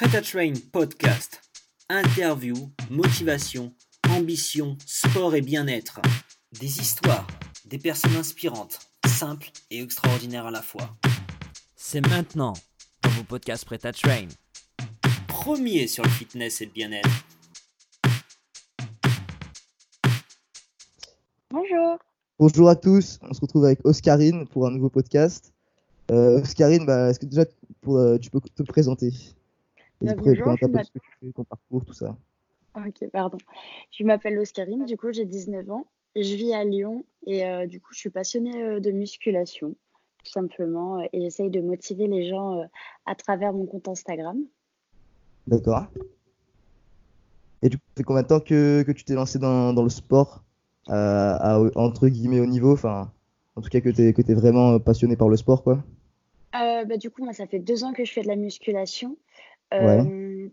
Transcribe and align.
Prêt 0.00 0.16
à 0.16 0.22
Train 0.22 0.54
podcast. 0.72 1.42
Interview, 1.90 2.54
motivation, 2.88 3.74
ambition, 4.08 4.78
sport 4.86 5.34
et 5.34 5.42
bien-être. 5.42 6.00
Des 6.58 6.80
histoires, 6.80 7.26
des 7.66 7.76
personnes 7.76 8.16
inspirantes, 8.16 8.78
simples 9.06 9.50
et 9.70 9.82
extraordinaires 9.82 10.46
à 10.46 10.50
la 10.50 10.62
fois. 10.62 10.96
C'est 11.76 12.00
maintenant 12.00 12.54
dans 13.02 13.10
vos 13.10 13.24
podcasts 13.24 13.66
Prêt 13.66 13.84
à 13.84 13.92
Train. 13.92 14.28
Premier 15.28 15.86
sur 15.86 16.02
le 16.02 16.08
fitness 16.08 16.62
et 16.62 16.64
le 16.64 16.72
bien-être. 16.72 17.10
Bonjour. 21.50 21.98
Bonjour 22.38 22.70
à 22.70 22.76
tous, 22.76 23.18
on 23.20 23.34
se 23.34 23.40
retrouve 23.42 23.66
avec 23.66 23.80
Oscarine 23.84 24.48
pour 24.48 24.66
un 24.66 24.70
nouveau 24.70 24.88
podcast. 24.88 25.52
Euh, 26.10 26.40
Oscarine, 26.40 26.86
bah, 26.86 27.10
est-ce 27.10 27.20
que 27.20 27.26
déjà 27.26 27.44
pour, 27.82 27.98
euh, 27.98 28.16
tu 28.16 28.30
peux 28.30 28.40
te 28.40 28.62
présenter? 28.62 29.12
Et 30.02 30.06
te 30.06 30.14
bonjour, 30.14 30.44
présenter 30.44 30.50
un 30.50 30.54
je 30.56 30.66
peu 30.66 30.72
m'appelle- 30.72 30.84
ce 30.86 30.90
que 30.92 30.98
tu 30.98 31.10
fais, 31.20 31.32
ton 31.32 31.44
parcours, 31.44 31.84
tout 31.84 31.92
ça. 31.92 32.16
Ok, 32.76 33.08
pardon. 33.10 33.38
Je 33.90 34.04
m'appelle 34.04 34.38
Oscarine, 34.38 34.84
du 34.84 34.96
coup 34.96 35.12
j'ai 35.12 35.24
19 35.24 35.68
ans. 35.70 35.86
Je 36.16 36.34
vis 36.34 36.52
à 36.54 36.64
Lyon 36.64 37.04
et 37.26 37.44
euh, 37.44 37.66
du 37.66 37.80
coup 37.80 37.92
je 37.92 37.98
suis 37.98 38.10
passionnée 38.10 38.62
euh, 38.62 38.80
de 38.80 38.90
musculation, 38.90 39.74
tout 40.24 40.30
simplement. 40.30 41.00
euh, 41.00 41.04
Et 41.12 41.20
j'essaye 41.20 41.50
de 41.50 41.60
motiver 41.60 42.06
les 42.06 42.28
gens 42.28 42.60
euh, 42.60 42.64
à 43.06 43.14
travers 43.14 43.52
mon 43.52 43.66
compte 43.66 43.88
Instagram. 43.88 44.38
D'accord. 45.46 45.86
Et 47.62 47.68
du 47.68 47.76
coup, 47.76 47.82
ça 47.88 47.94
fait 47.98 48.02
combien 48.04 48.22
de 48.22 48.28
temps 48.28 48.40
que, 48.40 48.82
que 48.82 48.92
tu 48.92 49.04
t'es 49.04 49.14
lancé 49.14 49.38
dans, 49.38 49.72
dans 49.74 49.82
le 49.82 49.90
sport 49.90 50.44
à, 50.88 51.60
entre 51.76 52.08
guillemets 52.08 52.40
au 52.40 52.46
niveau, 52.46 52.72
enfin, 52.72 53.12
en 53.54 53.60
tout 53.60 53.68
cas 53.68 53.80
que 53.80 53.90
tu 53.90 54.02
es, 54.02 54.12
que 54.12 54.22
t'es 54.22 54.34
vraiment 54.34 54.72
euh, 54.72 54.78
passionné 54.78 55.14
par 55.16 55.28
le 55.28 55.36
sport, 55.36 55.62
quoi? 55.62 55.84
Bah, 56.52 56.96
du 56.96 57.10
coup, 57.10 57.22
moi 57.22 57.34
ça 57.34 57.46
fait 57.46 57.58
deux 57.58 57.84
ans 57.84 57.92
que 57.92 58.04
je 58.06 58.12
fais 58.12 58.22
de 58.22 58.26
la 58.28 58.36
musculation. 58.36 59.16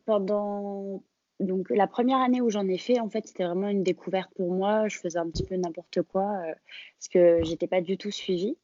Pendant 0.06 1.04
donc 1.40 1.70
la 1.70 1.88
première 1.88 2.20
année 2.20 2.42
où 2.42 2.50
j'en 2.50 2.68
ai 2.68 2.78
fait, 2.78 3.00
en 3.00 3.10
fait, 3.10 3.28
c'était 3.28 3.44
vraiment 3.44 3.68
une 3.68 3.84
découverte 3.84 4.32
pour 4.36 4.54
moi. 4.54 4.88
Je 4.88 4.98
faisais 4.98 5.20
un 5.20 5.30
petit 5.30 5.44
peu 5.44 5.56
n'importe 5.56 6.02
quoi 6.02 6.24
euh, 6.24 6.54
parce 6.98 7.08
que 7.12 7.44
j'étais 7.44 7.68
pas 7.68 7.82
du 7.82 7.98
tout 7.98 8.12
suivie. 8.12 8.58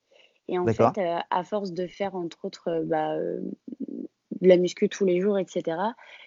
Et 0.48 0.58
en 0.58 0.66
fait, 0.66 0.98
euh, 0.98 1.20
à 1.30 1.44
force 1.44 1.72
de 1.72 1.88
faire 1.88 2.16
entre 2.16 2.46
autres 2.46 2.70
euh, 2.70 2.84
bah, 2.84 3.16
de 3.18 4.48
la 4.48 4.58
muscu 4.58 4.90
tous 4.90 5.06
les 5.06 5.22
jours, 5.22 5.38
etc., 5.38 5.78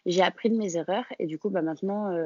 j'ai 0.06 0.22
appris 0.22 0.48
de 0.48 0.56
mes 0.56 0.76
erreurs. 0.76 1.04
Et 1.18 1.26
du 1.26 1.38
coup, 1.38 1.50
bah, 1.50 1.62
maintenant, 1.62 2.16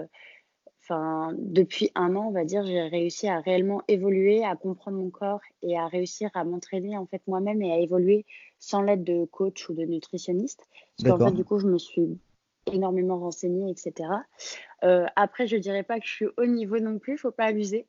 enfin, 0.91 1.33
depuis 1.39 1.91
un 1.95 2.17
an, 2.17 2.27
on 2.29 2.33
va 2.33 2.45
dire, 2.45 2.65
j'ai 2.65 2.81
réussi 2.83 3.29
à 3.29 3.41
réellement 3.41 3.83
évoluer, 3.87 4.45
à 4.45 4.57
comprendre 4.57 4.99
mon 4.99 5.11
corps 5.11 5.41
et 5.63 5.79
à 5.79 5.87
réussir 5.87 6.31
à 6.35 6.45
m'entraîner 6.45 6.97
en 6.97 7.07
fait 7.07 7.23
moi-même 7.27 7.63
et 7.63 7.73
à 7.73 7.79
évoluer 7.79 8.27
sans 8.59 8.83
l'aide 8.83 9.05
de 9.05 9.25
coach 9.27 9.69
ou 9.69 9.75
de 9.75 9.85
nutritionniste. 9.85 10.67
Parce 10.97 11.05
qu'en 11.05 11.15
D'accord. 11.15 11.29
fait, 11.29 11.35
du 11.35 11.45
coup, 11.45 11.59
je 11.59 11.67
me 11.67 11.79
suis 11.79 12.19
énormément 12.73 13.19
renseignée, 13.19 13.71
etc. 13.71 14.11
Euh, 14.83 15.07
après, 15.17 15.47
je 15.47 15.57
dirais 15.57 15.85
pas 15.85 16.01
que 16.01 16.07
je 16.07 16.13
suis 16.13 16.27
au 16.37 16.47
niveau 16.47 16.79
non 16.79 16.99
plus, 16.99 17.17
faut 17.19 17.31
pas 17.31 17.47
abuser. 17.47 17.87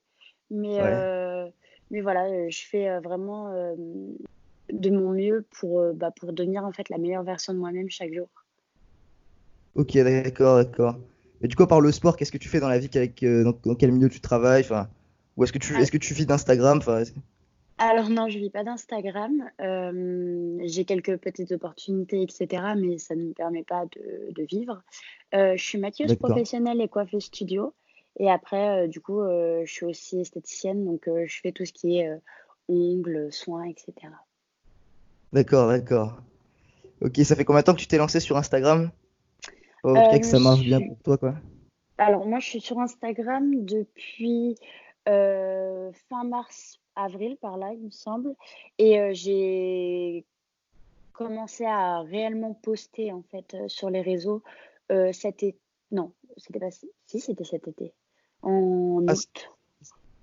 Mais, 0.52 0.80
Ouais. 0.80 0.94
euh, 0.94 1.50
mais 1.90 2.02
voilà, 2.02 2.26
euh, 2.26 2.50
je 2.50 2.62
fais 2.68 3.00
vraiment 3.00 3.50
euh, 3.50 3.76
de 4.72 4.90
mon 4.92 5.12
mieux 5.12 5.46
pour, 5.60 5.94
bah, 5.94 6.12
pour 6.12 6.34
devenir 6.34 6.64
en 6.66 6.72
fait 6.72 6.90
la 6.90 6.98
meilleure 6.98 7.24
version 7.24 7.54
de 7.54 7.58
moi-même 7.58 7.90
chaque 7.90 8.14
jour. 8.14 8.30
Ok, 9.76 9.98
d'accord, 9.98 10.58
d'accord. 10.58 10.98
Et 11.44 11.48
du 11.48 11.56
coup, 11.56 11.66
par 11.66 11.82
le 11.82 11.92
sport, 11.92 12.18
qu'est-ce 12.18 12.32
que 12.32 12.38
tu 12.38 12.50
fais 12.50 12.60
dans 12.60 12.70
la 12.70 12.80
vie, 12.80 12.90
avec, 12.96 13.24
dans, 13.24 13.54
dans 13.66 13.76
quel 13.76 13.92
milieu 13.92 14.10
tu 14.10 14.22
travailles, 14.22 14.64
enfin, 14.64 14.88
ou 15.38 15.44
est-ce 15.44 15.54
que 15.54 15.58
tu, 15.58 15.74
Ah. 15.76 15.82
est-ce 15.82 15.92
que 15.92 15.98
tu 15.98 16.14
vis 16.14 16.26
d'Instagram, 16.26 16.78
enfin, 16.78 17.04
Alors 17.78 18.10
non, 18.10 18.28
je 18.30 18.38
vis 18.38 18.50
pas 18.50 18.64
d'Instagram. 18.64 19.50
Euh, 19.60 20.58
j'ai 20.64 20.86
quelques 20.86 21.18
petites 21.18 21.52
opportunités, 21.52 22.22
etc. 22.22 22.64
Mais 22.78 22.98
ça 22.98 23.16
ne 23.16 23.24
me 23.24 23.34
permet 23.34 23.64
pas 23.64 23.86
de, 23.86 24.32
de 24.34 24.44
vivre. 24.44 24.82
Euh, 25.34 25.56
je 25.58 25.64
suis 25.64 25.78
maquilleuse 25.80 26.16
professionnelle 26.16 26.82
et 26.82 26.88
coiffeuse 26.88 27.24
studio. 27.24 27.74
Et 28.20 28.30
après, 28.30 28.84
euh, 28.84 28.88
du 28.88 29.00
coup, 29.00 29.22
je 29.22 29.72
suis 29.72 29.86
aussi 29.86 30.20
esthéticienne. 30.20 30.86
Donc, 30.86 31.08
je 31.08 31.40
fais 31.42 31.52
tout 31.52 31.66
ce 31.66 31.74
qui 31.74 31.98
est 31.98 32.10
ongles, 32.68 33.32
soins, 33.32 33.64
etc. 33.64 33.94
D'accord, 35.34 35.70
d'accord. 35.70 36.18
Ok, 37.02 37.18
ça 37.24 37.36
fait 37.36 37.46
combien 37.46 37.62
de 37.62 37.66
temps 37.66 37.74
que 37.74 37.80
tu 37.80 37.88
t'es 37.88 37.98
lancé 37.98 38.20
sur 38.20 38.38
Instagram? 38.38 38.92
En 39.84 39.94
tout 39.94 40.00
Euh, 40.00 40.20
que 40.20 40.26
ça 40.26 40.40
marche 40.40 40.62
bien 40.62 40.80
pour 40.82 40.98
toi, 41.04 41.18
quoi. 41.18 41.36
Alors, 41.98 42.26
moi, 42.26 42.40
je 42.40 42.48
suis 42.48 42.62
sur 42.62 42.80
Instagram 42.80 43.66
depuis 43.66 44.56
euh, 45.08 45.92
fin 46.10 46.24
mars, 46.24 46.80
avril, 46.96 47.38
par 47.38 47.58
là, 47.58 47.72
il 47.74 47.86
me 47.86 47.90
semble. 47.90 48.36
Et 48.78 49.00
euh, 49.00 49.12
j'ai 49.14 50.26
commencé 51.14 51.66
à 51.66 52.02
réellement 52.02 52.54
poster, 52.54 53.12
en 53.12 53.24
fait, 53.24 53.56
sur 53.68 53.90
les 53.90 54.02
réseaux 54.02 54.44
cet 55.14 55.42
été. 55.44 55.58
Non, 55.92 56.12
c'était 56.36 56.60
pas 56.60 56.72
si, 56.72 56.90
c'était 57.06 57.46
cet 57.46 57.68
été. 57.68 57.94
En 58.42 59.06
Ah, 59.08 59.14
août. 59.14 59.50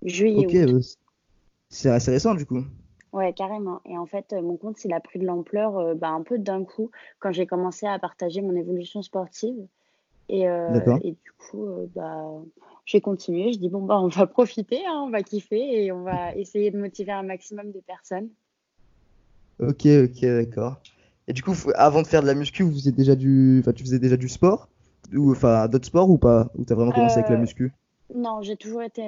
Juillet, 0.03 0.67
Ok, 0.67 0.85
c'est 1.71 1.91
assez 1.91 2.11
récent, 2.11 2.35
du 2.35 2.45
coup. 2.47 2.65
Ouais, 3.13 3.33
carrément. 3.33 3.81
Et 3.87 3.97
en 3.97 4.07
fait, 4.07 4.33
euh, 4.33 4.43
mon 4.43 4.57
compte, 4.57 4.85
il 4.85 4.93
a 4.93 5.01
pris 5.01 5.19
de 5.19 5.25
l'ampleur 5.27 5.79
euh, 5.79 5.95
bah, 5.95 6.09
un 6.11 6.23
peu 6.23 6.39
d'un 6.39 6.65
coup 6.65 6.91
quand 7.21 7.33
j'ai 7.33 7.47
commencé 7.47 7.87
à 7.87 7.99
partager 7.99 8.43
mon 8.43 8.55
évolution 8.55 9.03
sportive. 9.03 9.67
Et, 10.29 10.49
euh, 10.49 10.75
D'accord. 10.75 10.99
et 11.03 11.13
du 11.13 11.33
coup, 11.39 11.67
euh, 11.67 11.87
bah, 11.95 12.27
j'ai 12.87 13.01
continué. 13.01 13.53
Je 13.53 13.59
dis, 13.59 13.69
bon, 13.71 13.83
bah, 13.83 14.01
on 14.01 14.09
va 14.09 14.27
profiter, 14.29 14.85
hein, 14.87 15.05
on 15.07 15.11
va 15.11 15.23
kiffer 15.23 15.85
et 15.87 15.93
on 15.93 16.03
va 16.03 16.35
essayer 16.37 16.71
de 16.71 16.79
motiver 16.79 17.13
un 17.13 17.25
maximum 17.25 17.73
de 17.73 17.81
personnes. 17.81 18.31
Ok, 19.61 19.87
ok, 19.87 20.21
d'accord. 20.23 20.81
Et 21.29 21.33
du 21.33 21.43
coup, 21.43 21.55
avant 21.75 22.03
de 22.03 22.07
faire 22.07 22.23
de 22.23 22.27
la 22.27 22.35
muscu, 22.35 22.63
vous 22.63 22.73
faisiez 22.73 22.93
déjà 22.93 23.15
du, 23.15 23.59
enfin, 23.61 23.73
tu 23.73 23.85
faisais 23.85 23.99
déjà 23.99 24.17
du 24.17 24.29
sport? 24.29 24.69
Ou, 25.15 25.33
enfin, 25.33 25.69
d'autres 25.69 25.87
sports 25.87 26.11
ou 26.11 26.19
pas? 26.19 26.51
Ou 26.55 26.65
t'as 26.65 26.75
vraiment 26.75 26.93
commencé 26.93 27.19
avec 27.19 27.29
la 27.29 27.37
muscu? 27.37 27.73
Non, 28.15 28.43
j'ai 28.43 28.57
toujours 28.57 28.83
été 28.83 29.03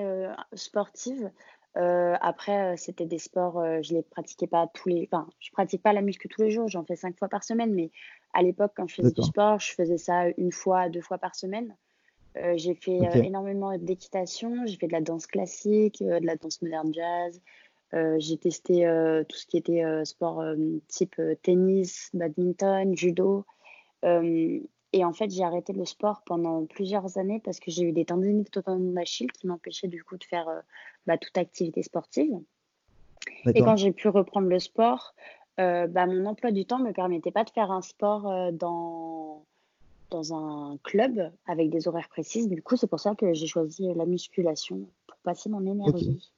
sportive. 0.55 1.31
Euh, 1.76 2.16
après, 2.20 2.72
euh, 2.72 2.76
c'était 2.76 3.06
des 3.06 3.19
sports, 3.19 3.58
euh, 3.60 3.78
je 3.82 3.94
les 3.94 4.03
pratiquais 4.03 4.48
pas 4.48 4.66
tous 4.75 4.88
les, 4.88 5.08
enfin, 5.10 5.28
je 5.38 5.50
pratique 5.53 5.82
pas 5.82 5.92
la 5.92 6.03
muscu 6.03 6.28
tous 6.28 6.42
les 6.42 6.50
jours, 6.50 6.69
j'en 6.69 6.84
fais 6.84 6.97
cinq 6.97 7.16
fois 7.16 7.28
par 7.28 7.44
semaine, 7.44 7.72
mais 7.72 7.91
à 8.34 8.42
l'époque, 8.42 8.72
quand 8.75 8.88
je 8.88 8.97
faisais 8.97 9.12
du 9.12 9.22
sport, 9.22 9.60
je 9.60 9.72
faisais 9.72 9.98
ça 9.98 10.28
une 10.36 10.53
fois, 10.53 10.88
deux 10.88 11.00
fois 11.00 11.19
par 11.19 11.34
semaine. 11.34 11.76
Euh, 12.36 12.54
j'ai 12.56 12.75
fait 12.75 12.98
énormément 13.25 13.76
d'équitation, 13.76 14.66
j'ai 14.66 14.76
fait 14.76 14.86
de 14.86 14.92
la 14.92 15.00
danse 15.00 15.26
classique, 15.26 16.00
de 16.00 16.25
la 16.25 16.36
danse 16.36 16.62
moderne 16.62 16.92
jazz. 16.92 17.41
J'ai 17.92 18.36
testé 18.36 18.84
tout 19.28 19.36
ce 19.36 19.47
qui 19.47 19.56
était 19.56 19.82
sport 20.04 20.44
type 20.86 21.20
tennis, 21.42 22.10
badminton, 22.14 22.97
judo. 22.97 23.44
Et 24.93 25.05
en 25.05 25.12
fait, 25.12 25.31
j'ai 25.31 25.45
arrêté 25.45 25.73
le 25.73 25.84
sport 25.84 26.23
pendant 26.27 26.67
plusieurs 26.67 27.17
années 27.19 27.41
parce 27.45 27.61
que 27.61 27.71
j'ai 27.71 27.84
eu 27.84 27.93
des 27.93 28.05
tendinites 28.05 28.56
au 28.56 28.62
tendon 28.62 28.93
d'Achille 28.93 29.31
qui 29.31 29.47
m'empêchaient 29.47 29.89
du 29.89 30.03
coup 30.03 30.17
de 30.17 30.25
faire 30.25 30.49
euh, 30.49 30.61
bah, 31.06 31.19
toute 31.19 31.37
activité 31.39 31.83
sportive. 31.83 32.41
Et 33.55 33.62
quand 33.62 33.77
j'ai 33.77 33.93
pu 33.93 34.09
reprendre 34.09 34.49
le 34.49 34.59
sport, 34.59 35.15
euh, 35.61 35.87
bah, 35.87 36.06
mon 36.06 36.27
emploi 36.27 36.51
du 36.53 36.65
temps 36.67 36.78
ne 36.78 36.89
me 36.89 36.93
permettait 36.93 37.31
pas 37.31 37.45
de 37.45 37.51
faire 37.51 37.71
un 37.71 37.83
sport 37.83 38.28
euh, 38.31 38.51
dans, 38.53 39.45
dans 40.11 40.34
un 40.34 40.78
club 40.83 41.33
avec 41.47 41.71
des 41.71 41.89
horaires 41.89 42.09
précises. 42.09 42.49
Du 42.49 42.62
coup, 42.62 42.77
c'est 42.77 42.87
pour 42.89 43.01
ça 43.01 43.15
que 43.15 43.33
j'ai 43.34 43.47
choisi 43.47 43.93
la 43.95 44.07
musculation 44.07 44.89
pour 45.07 45.19
passer 45.22 45.49
mon 45.49 45.65
énergie. 45.67 46.33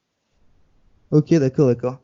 Ok, 1.11 1.33
d'accord, 1.35 1.67
d'accord. 1.67 1.99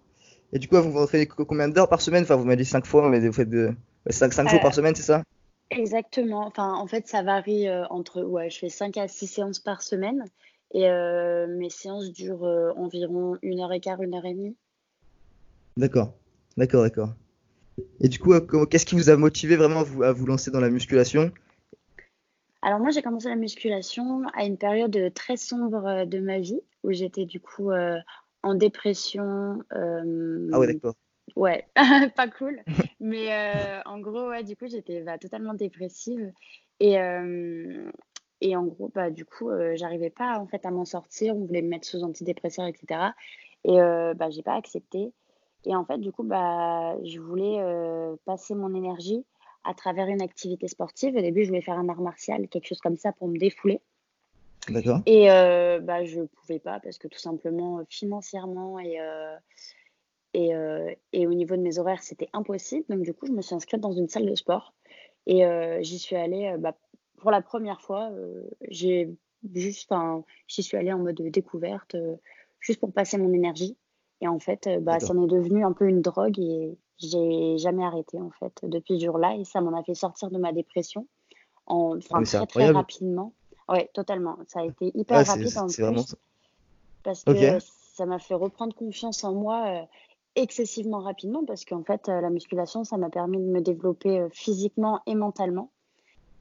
Et 0.53 0.59
du 0.59 0.67
coup, 0.67 0.77
vous 0.81 0.91
vous 0.91 1.07
co- 1.27 1.45
combien 1.45 1.67
d'heures 1.67 1.89
par 1.89 2.01
semaine? 2.01 2.23
Enfin, 2.23 2.35
vous 2.35 2.45
m'avez 2.45 2.63
dit 2.63 2.65
5 2.69 2.85
fois, 2.85 3.09
mais 3.09 3.19
vous 3.19 3.33
faites 3.33 3.49
de... 3.49 3.73
5, 4.09 4.49
jours 4.49 4.61
par 4.61 4.73
semaine, 4.73 4.95
c'est 4.95 5.03
ça? 5.03 5.23
Exactement. 5.71 6.45
Enfin, 6.47 6.73
en 6.73 6.87
fait, 6.87 7.07
ça 7.07 7.21
varie 7.21 7.67
euh, 7.67 7.85
entre, 7.89 8.23
ouais, 8.23 8.49
je 8.49 8.57
fais 8.57 8.69
5 8.69 8.97
à 8.97 9.07
6 9.07 9.27
séances 9.27 9.59
par 9.59 9.81
semaine 9.81 10.25
et 10.73 10.89
euh, 10.89 11.47
mes 11.47 11.69
séances 11.69 12.11
durent 12.11 12.45
euh, 12.45 12.71
environ 12.75 13.37
une 13.41 13.59
heure 13.59 13.71
et 13.71 13.79
quart, 13.79 14.01
une 14.01 14.15
heure 14.15 14.25
et 14.25 14.33
demie. 14.33 14.55
D'accord, 15.77 16.13
d'accord, 16.57 16.83
d'accord. 16.83 17.13
Et 18.01 18.09
du 18.09 18.19
coup, 18.19 18.33
euh, 18.33 18.65
qu'est-ce 18.65 18.85
qui 18.85 18.95
vous 18.95 19.09
a 19.09 19.17
motivé 19.17 19.55
vraiment 19.55 19.81
à 19.81 19.83
vous, 19.83 20.03
à 20.03 20.11
vous 20.11 20.25
lancer 20.25 20.51
dans 20.51 20.59
la 20.59 20.69
musculation? 20.69 21.31
Alors 22.61 22.79
moi, 22.79 22.89
j'ai 22.89 23.01
commencé 23.01 23.29
la 23.29 23.35
musculation 23.35 24.23
à 24.33 24.43
une 24.43 24.57
période 24.57 25.13
très 25.13 25.37
sombre 25.37 26.05
de 26.05 26.19
ma 26.19 26.39
vie 26.39 26.59
où 26.83 26.91
j'étais 26.91 27.25
du 27.25 27.39
coup 27.39 27.71
en 28.43 28.53
dépression. 28.53 29.63
Ah 29.71 30.59
ouais, 30.59 30.67
d'accord. 30.67 30.95
Ouais, 31.35 31.67
pas 32.15 32.27
cool. 32.27 32.61
Mais 32.99 33.33
euh, 33.33 33.81
en 33.85 33.99
gros, 33.99 34.29
ouais, 34.29 34.43
du 34.43 34.55
coup, 34.55 34.67
j'étais 34.67 35.01
bah, 35.01 35.17
totalement 35.17 35.53
dépressive. 35.53 36.31
Et, 36.79 36.99
euh, 36.99 37.89
et 38.41 38.55
en 38.55 38.63
gros, 38.63 38.91
bah, 38.93 39.09
du 39.09 39.25
coup, 39.25 39.49
euh, 39.49 39.75
j'arrivais 39.75 40.09
pas 40.09 40.39
en 40.39 40.47
fait 40.47 40.65
à 40.65 40.71
m'en 40.71 40.85
sortir. 40.85 41.35
On 41.35 41.45
voulait 41.45 41.61
me 41.61 41.69
mettre 41.69 41.87
sous 41.87 42.03
antidépresseurs, 42.03 42.67
etc. 42.67 43.11
Et 43.65 43.77
bah, 43.77 44.29
j'ai 44.29 44.41
pas 44.41 44.55
accepté. 44.55 45.11
Et 45.65 45.75
en 45.75 45.83
fait, 45.83 45.97
du 45.97 46.11
coup, 46.11 46.23
bah, 46.23 46.95
je 47.03 47.19
voulais 47.19 47.61
passer 48.25 48.55
mon 48.55 48.73
énergie 48.73 49.25
à 49.65 49.73
travers 49.73 50.07
une 50.07 50.21
activité 50.21 50.69
sportive. 50.69 51.15
Au 51.15 51.21
début, 51.21 51.43
je 51.43 51.49
voulais 51.49 51.61
faire 51.61 51.77
un 51.77 51.89
art 51.89 51.99
martial, 51.99 52.47
quelque 52.47 52.67
chose 52.67 52.79
comme 52.79 52.95
ça 52.95 53.11
pour 53.11 53.27
me 53.27 53.37
défouler. 53.37 53.81
D'accord. 54.69 55.01
Et 55.05 55.27
bah, 55.27 56.05
je 56.05 56.21
pouvais 56.21 56.59
pas 56.59 56.79
parce 56.79 56.97
que 56.97 57.09
tout 57.09 57.19
simplement, 57.19 57.83
financièrement 57.89 58.79
et, 58.79 58.97
et, 60.33 60.55
euh, 60.55 60.93
et 61.13 61.27
au 61.27 61.33
niveau 61.33 61.55
de 61.55 61.61
mes 61.61 61.79
horaires, 61.79 62.03
c'était 62.03 62.29
impossible. 62.33 62.85
Donc, 62.89 63.01
du 63.01 63.13
coup, 63.13 63.27
je 63.27 63.31
me 63.31 63.41
suis 63.41 63.55
inscrite 63.55 63.81
dans 63.81 63.91
une 63.91 64.07
salle 64.07 64.25
de 64.25 64.35
sport. 64.35 64.73
Et 65.25 65.43
j'y 65.81 65.99
suis 65.99 66.15
allée 66.15 66.55
bah, 66.57 66.75
pour 67.19 67.29
la 67.29 67.41
première 67.41 67.81
fois. 67.81 68.09
j'ai 68.69 69.09
juste, 69.53 69.93
j'y 70.47 70.63
suis 70.63 70.75
allée 70.75 70.91
en 70.91 70.99
mode 70.99 71.21
découverte, 71.21 71.95
juste 72.59 72.79
pour 72.79 72.91
passer 72.91 73.17
mon 73.19 73.31
énergie. 73.31 73.77
Et 74.21 74.27
en 74.27 74.39
fait, 74.39 74.67
bah, 74.81 74.99
ça 74.99 75.13
m'est 75.13 75.27
devenu 75.27 75.63
un 75.63 75.71
peu 75.71 75.87
une 75.87 76.01
drogue 76.01 76.39
et 76.39 76.75
j'ai 76.97 77.57
jamais 77.57 77.83
arrêté 77.83 78.19
en 78.19 78.31
fait 78.31 78.53
depuis 78.63 78.99
ce 78.99 79.05
jour-là. 79.05 79.35
Et 79.35 79.43
ça 79.45 79.61
m'en 79.61 79.77
a 79.77 79.83
fait 79.83 79.93
sortir 79.93 80.31
de 80.31 80.37
ma 80.39 80.51
dépression 80.51 81.05
en, 81.67 81.97
enfin, 81.97 82.23
très, 82.23 82.45
très 82.47 82.71
rapidement. 82.71 83.33
Ouais, 83.67 83.89
totalement. 83.93 84.37
Ça 84.47 84.61
a 84.61 84.65
été 84.65 84.91
hyper 84.95 85.25
rapide 85.25 85.57
en 85.57 85.67
plus. 85.67 86.15
Parce 87.03 87.23
que 87.23 87.59
ça 87.59 88.05
m'a 88.05 88.19
fait 88.19 88.33
reprendre 88.33 88.73
confiance 88.75 89.23
en 89.23 89.33
moi 89.33 89.67
euh, 89.67 89.85
excessivement 90.41 90.99
rapidement 90.99 91.45
parce 91.45 91.65
qu'en 91.65 91.83
fait, 91.83 92.09
euh, 92.09 92.21
la 92.21 92.29
musculation, 92.29 92.83
ça 92.83 92.97
m'a 92.97 93.09
permis 93.09 93.37
de 93.37 93.43
me 93.43 93.61
développer 93.61 94.19
euh, 94.19 94.29
physiquement 94.31 95.01
et 95.05 95.15
mentalement 95.15 95.71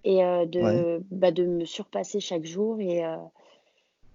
et 0.04 0.20
de, 0.20 1.02
bah, 1.10 1.32
de 1.32 1.44
me 1.44 1.64
surpasser 1.64 2.20
chaque 2.20 2.46
jour. 2.46 2.80
Et, 2.80 3.02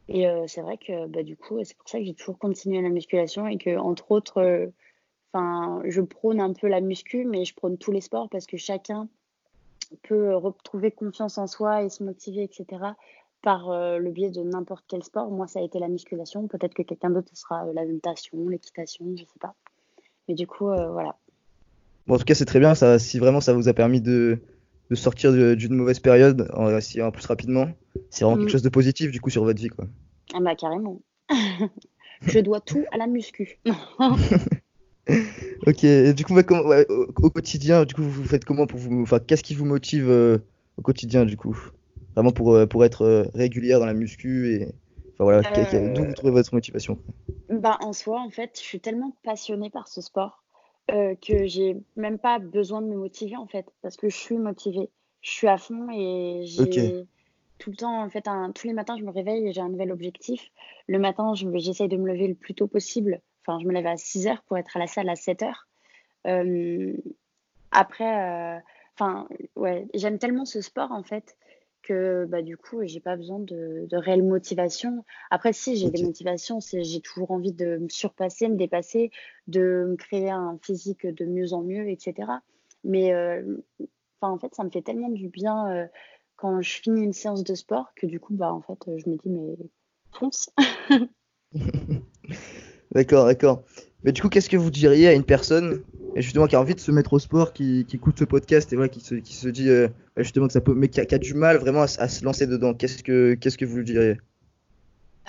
et 0.08 0.26
c'est 0.48 0.62
vrai 0.62 0.78
que 0.78 1.08
bah, 1.08 1.22
du 1.22 1.36
coup, 1.36 1.60
c'est 1.64 1.78
pour 1.78 1.88
ça 1.88 2.00
que 2.00 2.06
j'ai 2.06 2.14
toujours 2.14 2.40
continué 2.40 2.82
la 2.82 2.90
musculation 2.90 3.48
et 3.48 3.58
que, 3.58 3.78
entre 3.78 4.12
autres, 4.12 4.72
enfin 5.32 5.82
je 5.86 6.02
prône 6.02 6.40
un 6.40 6.54
peu 6.54 6.68
la 6.68 6.80
muscu, 6.80 7.26
mais 7.26 7.46
je 7.46 7.54
prône 7.54 7.78
tous 7.78 7.92
les 7.92 8.02
sports 8.02 8.30
parce 8.30 8.48
que 8.48 8.58
chacun 8.58 9.08
peut 10.04 10.34
retrouver 10.36 10.90
confiance 10.90 11.38
en 11.38 11.48
soi 11.48 11.84
et 11.84 11.90
se 11.90 12.02
motiver, 12.02 12.44
etc 12.44 12.94
par 13.44 13.70
euh, 13.70 14.00
le 14.00 14.10
biais 14.10 14.32
de 14.32 14.42
n'importe 14.42 14.86
quel 14.88 15.04
sport. 15.04 15.30
Moi, 15.30 15.48
ça 15.48 15.60
a 15.60 15.62
été 15.62 15.78
la 15.78 15.90
musculation. 15.90 16.48
Peut-être 16.48 16.74
que 16.74 16.82
quelqu'un 16.82 17.12
d'autre 17.12 17.36
sera 17.36 17.68
euh, 17.68 17.74
la 17.74 17.86
natation, 17.86 18.48
l'équitation, 18.48 19.06
je 19.16 19.26
sais 19.26 19.40
pas. 19.40 19.54
Mais 20.28 20.36
du 20.36 20.48
coup, 20.48 20.70
euh, 20.70 20.92
voilà. 20.92 21.18
Bon, 22.08 22.16
en 22.16 22.18
tout 22.18 22.26
cas, 22.26 22.36
c'est 22.36 22.46
très 22.46 22.60
bien. 22.60 22.76
Ça, 22.76 23.00
si 23.00 23.20
vraiment 23.20 23.42
ça 23.42 23.54
vous 23.54 23.68
a 23.68 23.74
permis 23.74 24.02
de, 24.02 24.40
de 24.90 24.96
sortir 24.96 25.34
d'une 25.56 25.76
mauvaise 25.76 26.00
période 26.00 26.50
en, 26.54 26.74
en 26.74 27.12
plus 27.12 27.26
rapidement, 27.26 27.70
c'est 28.10 28.26
vraiment 28.26 28.38
quelque 28.38 28.48
mm. 28.48 28.52
chose 28.52 28.62
de 28.64 28.70
positif 28.70 29.12
du 29.12 29.22
coup 29.22 29.30
sur 29.30 29.44
votre 29.44 29.62
vie, 29.62 29.70
quoi. 29.70 29.86
Ah 30.34 30.40
bah 30.40 30.56
carrément. 30.56 31.02
je 32.22 32.40
dois 32.40 32.60
tout 32.60 32.84
à 32.92 32.98
la 32.98 33.08
muscu. 33.08 33.60
ok. 35.68 35.84
Et 35.84 36.14
du 36.14 36.26
coup, 36.26 36.38
au, 36.38 37.30
quotidien, 37.30 37.86
du 37.86 37.94
coup, 37.94 38.04
vous 38.04 38.24
faites 38.24 38.46
comment 38.46 38.68
pour 38.68 38.80
vous 38.80 39.02
Enfin, 39.02 39.20
qu'est-ce 39.20 39.44
qui 39.44 39.54
vous 39.54 39.66
motive 39.66 40.10
au 40.78 40.82
quotidien, 40.82 41.26
du 41.26 41.38
coup? 41.38 41.58
Vraiment 42.16 42.32
pour, 42.32 42.54
euh, 42.54 42.66
pour 42.66 42.86
être 42.86 43.04
euh, 43.04 43.26
régulière 43.34 43.80
dans 43.80 43.86
la 43.86 43.94
muscu 43.94 44.54
et 44.54 44.68
enfin 45.14 45.24
voilà, 45.24 45.42
d'où 45.42 46.06
vous 46.06 46.14
trouvez 46.14 46.32
votre 46.32 46.54
motivation 46.54 47.00
bah, 47.60 47.78
En 47.82 47.94
soi, 47.94 48.20
en 48.20 48.30
fait, 48.30 48.52
je 48.56 48.62
suis 48.64 48.80
tellement 48.80 49.16
passionnée 49.24 49.70
par 49.70 49.88
ce 49.88 50.02
sport 50.02 50.44
euh, 50.92 51.16
que 51.16 51.46
j'ai 51.46 51.78
même 51.96 52.20
pas 52.20 52.40
besoin 52.40 52.82
de 52.82 52.88
me 52.88 52.98
motiver 52.98 53.38
en 53.38 53.48
fait, 53.48 53.66
parce 53.82 53.96
que 53.96 54.10
je 54.10 54.18
suis 54.18 54.38
motivée. 54.38 54.90
Je 55.22 55.32
suis 55.32 55.48
à 55.48 55.58
fond 55.58 55.88
et 55.92 56.42
j'ai 56.44 57.06
tout 57.60 57.70
le 57.70 57.78
temps, 57.78 58.04
en 58.04 58.10
fait, 58.10 58.28
un, 58.28 58.52
tous 58.52 58.68
les 58.68 58.74
matins, 58.74 58.98
je 58.98 59.04
me 59.04 59.12
réveille 59.12 59.48
et 59.48 59.54
j'ai 59.54 59.62
un 59.62 59.70
nouvel 59.70 59.92
objectif. 59.92 60.52
Le 60.88 61.00
matin, 61.00 61.34
j'essaye 61.34 61.88
de 61.88 61.96
me 61.96 62.12
lever 62.12 62.28
le 62.28 62.36
plus 62.36 62.54
tôt 62.54 62.68
possible. 62.68 63.22
Enfin, 63.42 63.60
je 63.60 63.66
me 63.66 63.74
lève 63.74 63.88
à 63.88 63.96
6 63.96 64.28
heures 64.28 64.42
pour 64.44 64.58
être 64.58 64.76
à 64.76 64.80
la 64.80 64.88
salle 64.88 65.10
à 65.10 65.16
7 65.16 65.44
heures. 65.44 65.68
après, 67.72 68.62
enfin, 68.96 69.28
ouais, 69.56 69.88
j'aime 69.94 70.20
tellement 70.20 70.46
ce 70.46 70.60
sport 70.62 70.92
en 70.92 71.04
fait 71.04 71.38
que 71.84 72.26
bah, 72.26 72.42
du 72.42 72.58
coup, 72.58 72.80
j'ai 72.84 73.00
pas 73.00 73.16
besoin 73.16 73.40
de, 73.40 73.86
de, 73.88 73.98
réelle 73.98 74.24
motivation. 74.24 75.06
Après, 75.30 75.54
si 75.54 75.76
j'ai 75.76 75.92
des 75.92 76.04
motivations, 76.04 76.60
c'est 76.60 76.84
j'ai 76.84 77.02
toujours 77.02 77.32
envie 77.32 77.52
de 77.52 77.78
me 77.78 77.90
surpasser, 77.90 78.48
me 78.48 78.56
dépasser, 78.56 79.12
de 79.48 79.86
me 79.90 79.96
créer 79.96 80.30
un 80.30 80.58
physique 80.62 81.06
de 81.06 81.26
mieux 81.26 81.54
en 81.54 81.62
mieux, 81.62 81.90
etc. 81.90 82.32
Mais 82.84 83.14
euh, 83.14 83.58
en 84.22 84.40
fait, 84.40 84.56
ça 84.56 84.64
me 84.64 84.70
fait 84.70 84.82
tellement 84.82 85.10
du 85.10 85.28
bien 85.28 85.70
euh, 85.72 85.86
quand 86.36 86.62
je 86.62 86.82
finis 86.82 87.04
une 87.04 87.14
séance 87.14 87.44
de 87.44 87.54
sport 87.54 87.94
que 87.96 88.08
du 88.08 88.20
coup, 88.20 88.34
bah, 88.34 88.52
en 88.52 88.62
fait, 88.62 88.98
je 88.98 89.10
me 89.10 89.18
dis, 89.18 89.30
mais 89.30 89.56
fonce. 90.12 90.50
d'accord, 92.92 93.26
d'accord. 93.26 93.64
Mais 94.04 94.12
du 94.12 94.22
coup, 94.22 94.30
qu'est-ce 94.30 94.50
que 94.50 94.58
vous 94.58 94.72
diriez 94.72 95.08
à 95.08 95.14
une 95.14 95.24
personne 95.24 95.84
et 96.16 96.22
justement 96.22 96.48
qui 96.48 96.56
a 96.56 96.62
envie 96.62 96.76
de 96.76 96.80
se 96.80 96.92
mettre 96.92 97.14
au 97.14 97.20
sport, 97.20 97.54
qui, 97.54 97.86
qui 97.86 97.96
écoute 97.96 98.18
ce 98.18 98.24
podcast 98.24 98.72
et 98.72 98.76
voilà, 98.76 98.90
qui 98.90 99.00
se, 99.00 99.16
qui 99.16 99.34
se 99.34 99.48
dit 99.48 99.70
euh, 99.70 99.88
justement 100.18 100.48
que 100.48 100.54
ça 100.54 100.62
peut, 100.62 100.74
mais 100.74 100.88
qui 100.88 101.02
a, 101.02 101.18
du 101.18 101.34
mal 101.34 101.58
vraiment 101.58 101.82
à, 101.82 101.88
se 101.88 102.24
lancer 102.24 102.48
dedans. 102.48 102.74
Qu'est-ce 102.74 103.04
que, 103.04 103.34
qu'est-ce 103.36 103.58
que 103.58 103.66
vous 103.66 103.78
lui 103.78 103.86
diriez? 103.86 104.18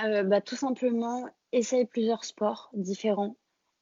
Euh, 0.04 0.22
bah, 0.22 0.40
Tout 0.40 0.56
simplement, 0.56 1.26
essaye 1.52 1.86
plusieurs 1.86 2.25
sports 2.25 2.70
différents. 2.75 3.36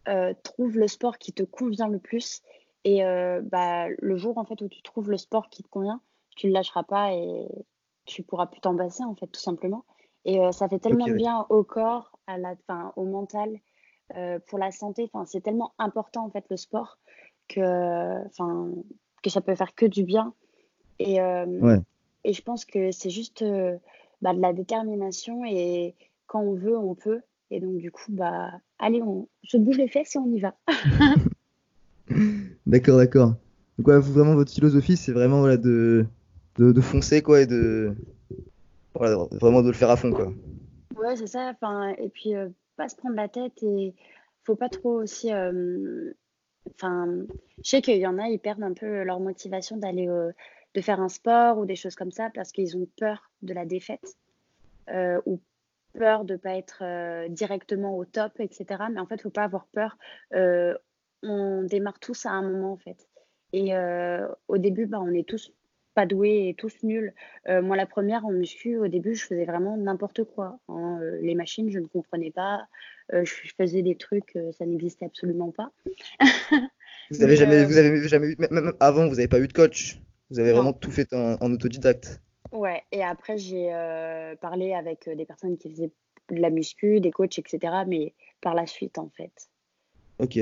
Euh, 0.08 0.34
trouve 0.43 0.78
le 0.78 0.88
sport 0.88 1.19
qui 1.19 1.32
te 1.32 1.43
convient 1.43 1.88
le 1.88 1.99
plus. 1.99 2.43
Et 2.84 3.02
bah, 3.44 3.87
le 3.96 4.16
jour 4.16 4.38
en 4.38 4.44
fait 4.44 4.60
où 4.60 4.69
tu 4.69 4.82
trouves 4.82 5.08
le 5.08 5.16
sport 5.16 5.49
qui 5.50 5.62
te 5.62 5.69
convient, 5.69 6.00
tu 6.34 6.49
ne 6.49 6.50
le 6.50 6.54
lâcheras 6.54 6.82
pas 6.82 7.12
et 7.12 7.46
tu 8.06 8.25
pourras 8.25 8.46
plus 8.46 8.60
t'en 8.60 8.76
passer 8.76 9.04
en 9.04 9.14
fait, 9.14 9.28
tout 9.28 9.40
simplement. 9.40 9.84
Et 10.25 10.40
ça 10.50 10.69
fait 10.69 10.81
tellement 10.81 11.06
bien 11.06 11.46
au 11.49 11.62
corps, 11.62 12.19
à 12.26 12.38
la, 12.38 12.56
au 12.96 13.04
mental 13.04 13.56
euh, 14.17 14.38
pour 14.47 14.59
la 14.59 14.70
santé. 14.70 15.09
Enfin, 15.12 15.25
c'est 15.26 15.41
tellement 15.41 15.73
important 15.79 16.25
en 16.26 16.31
fait 16.31 16.44
le 16.50 16.56
sport 16.56 16.99
que, 17.49 18.26
enfin, 18.26 18.70
que 19.23 19.31
ça 19.31 19.41
peut 19.41 19.55
faire 19.55 19.75
que 19.75 19.87
du 19.87 20.05
bien. 20.05 20.35
Et, 20.99 21.20
euh, 21.20 21.79
et 22.25 22.32
je 22.32 22.43
pense 22.43 22.64
que 22.64 22.93
c'est 22.93 23.11
juste 23.11 23.43
euh, 23.43 23.76
bah, 24.20 24.35
de 24.35 24.41
la 24.41 24.53
détermination 24.53 25.44
et 25.44 25.94
quand 26.26 26.41
on 26.41 26.55
veut, 26.55 26.76
on 26.76 26.94
peut. 26.94 27.20
Et 27.50 27.61
donc 27.61 27.76
du 27.79 27.91
coup, 27.91 28.11
bah, 28.11 28.50
allez, 28.79 29.03
on 29.03 29.29
se 29.44 29.56
bouge 29.56 29.79
les 29.79 29.88
fesses 29.88 30.14
et 30.17 30.19
on 30.19 30.31
y 30.32 30.41
va. 30.41 30.55
d'accord, 32.67 32.99
d'accord. 32.99 33.35
Donc 33.79 33.88
vraiment 33.88 34.35
votre 34.35 34.53
philosophie, 34.53 34.97
c'est 34.97 35.12
vraiment 35.12 35.41
voilà, 35.41 35.56
de, 35.56 36.06
de, 36.59 36.81
foncer 36.81 37.23
quoi 37.23 37.41
et 37.41 37.47
de 37.47 37.94
voilà, 38.94 39.26
vraiment 39.32 39.62
de 39.62 39.69
le 39.69 39.73
faire 39.73 39.91
à 39.91 39.97
fond 39.97 40.12
quoi. 40.12 40.32
Ouais, 40.97 41.17
c'est 41.17 41.26
ça. 41.26 41.53
Enfin, 41.55 41.94
et 41.99 42.09
puis 42.11 42.35
pas 42.76 42.88
se 42.88 42.96
prendre 42.96 43.16
la 43.16 43.28
tête 43.28 43.62
et 43.62 43.94
faut 44.44 44.56
pas 44.56 44.69
trop 44.69 45.00
aussi. 45.00 45.32
Euh, 45.32 46.12
enfin, 46.74 47.08
je 47.62 47.69
sais 47.69 47.82
qu'il 47.82 47.98
y 47.98 48.06
en 48.06 48.19
a, 48.19 48.28
ils 48.28 48.38
perdent 48.38 48.62
un 48.62 48.74
peu 48.74 49.02
leur 49.02 49.20
motivation 49.20 49.76
d'aller 49.76 50.08
de 50.74 50.80
faire 50.80 51.00
un 51.00 51.08
sport 51.08 51.58
ou 51.58 51.66
des 51.66 51.76
choses 51.76 51.94
comme 51.94 52.12
ça 52.12 52.30
parce 52.34 52.52
qu'ils 52.52 52.76
ont 52.76 52.86
peur 52.98 53.30
de 53.42 53.52
la 53.52 53.66
défaite 53.66 54.16
euh, 54.88 55.20
ou 55.26 55.40
peur 55.92 56.24
de 56.24 56.36
pas 56.36 56.56
être 56.56 56.82
euh, 56.82 57.28
directement 57.28 57.96
au 57.96 58.04
top, 58.04 58.32
etc. 58.40 58.84
Mais 58.90 59.00
en 59.00 59.06
fait, 59.06 59.20
faut 59.20 59.30
pas 59.30 59.44
avoir 59.44 59.66
peur. 59.66 59.96
on 61.22 61.62
démarre 61.62 62.00
tous 62.00 62.26
à 62.26 62.30
un 62.30 62.42
moment 62.42 62.72
en 62.72 62.78
fait. 62.78 63.08
Et 63.52 63.72
au 64.48 64.56
début, 64.56 64.86
bah, 64.86 64.98
on 65.00 65.12
est 65.12 65.28
tous 65.28 65.52
pas 65.94 66.06
doués 66.06 66.48
et 66.48 66.54
tous 66.54 66.82
nuls. 66.82 67.12
Euh, 67.48 67.62
moi, 67.62 67.76
la 67.76 67.86
première 67.86 68.24
en 68.24 68.30
muscu, 68.30 68.78
au 68.78 68.88
début, 68.88 69.14
je 69.14 69.26
faisais 69.26 69.44
vraiment 69.44 69.76
n'importe 69.76 70.25
quoi. 70.25 70.58
Hein. 70.68 70.99
Euh, 71.02 71.18
les 71.20 71.34
machines, 71.34 71.70
je 71.70 71.78
ne 71.78 71.87
comprenais 71.87 72.30
pas. 72.30 72.66
Euh, 73.12 73.25
je 73.25 73.52
faisais 73.56 73.82
des 73.82 73.96
trucs, 73.96 74.38
ça 74.58 74.66
n'existait 74.66 75.06
absolument 75.06 75.50
pas. 75.50 75.70
vous 77.11 77.22
avez 77.22 77.37
jamais, 77.37 77.64
vous 77.64 77.76
avez 77.76 78.08
jamais 78.08 78.28
eu, 78.28 78.37
même 78.38 78.72
avant, 78.80 79.08
vous 79.08 79.16
n'avez 79.16 79.28
pas 79.28 79.40
eu 79.40 79.49
de 79.49 79.52
coach. 79.52 79.99
Vous 80.30 80.38
avez 80.38 80.52
vraiment 80.52 80.72
tout 80.72 80.90
fait 80.90 81.12
en, 81.12 81.37
en, 81.40 81.52
autodidacte. 81.52 82.20
Ouais. 82.52 82.82
Et 82.90 83.02
après, 83.02 83.37
j'ai 83.37 83.70
parlé 84.40 84.72
avec 84.72 85.08
des 85.08 85.26
personnes 85.26 85.58
qui 85.58 85.70
faisaient 85.70 85.90
de 86.30 86.40
la 86.40 86.50
muscu, 86.50 87.00
des 87.00 87.11
coachs, 87.11 87.38
etc. 87.38 87.75
Mais 87.87 88.14
par 88.40 88.54
la 88.54 88.66
suite, 88.66 88.99
en 88.99 89.11
fait. 89.11 89.32
Ok 90.18 90.38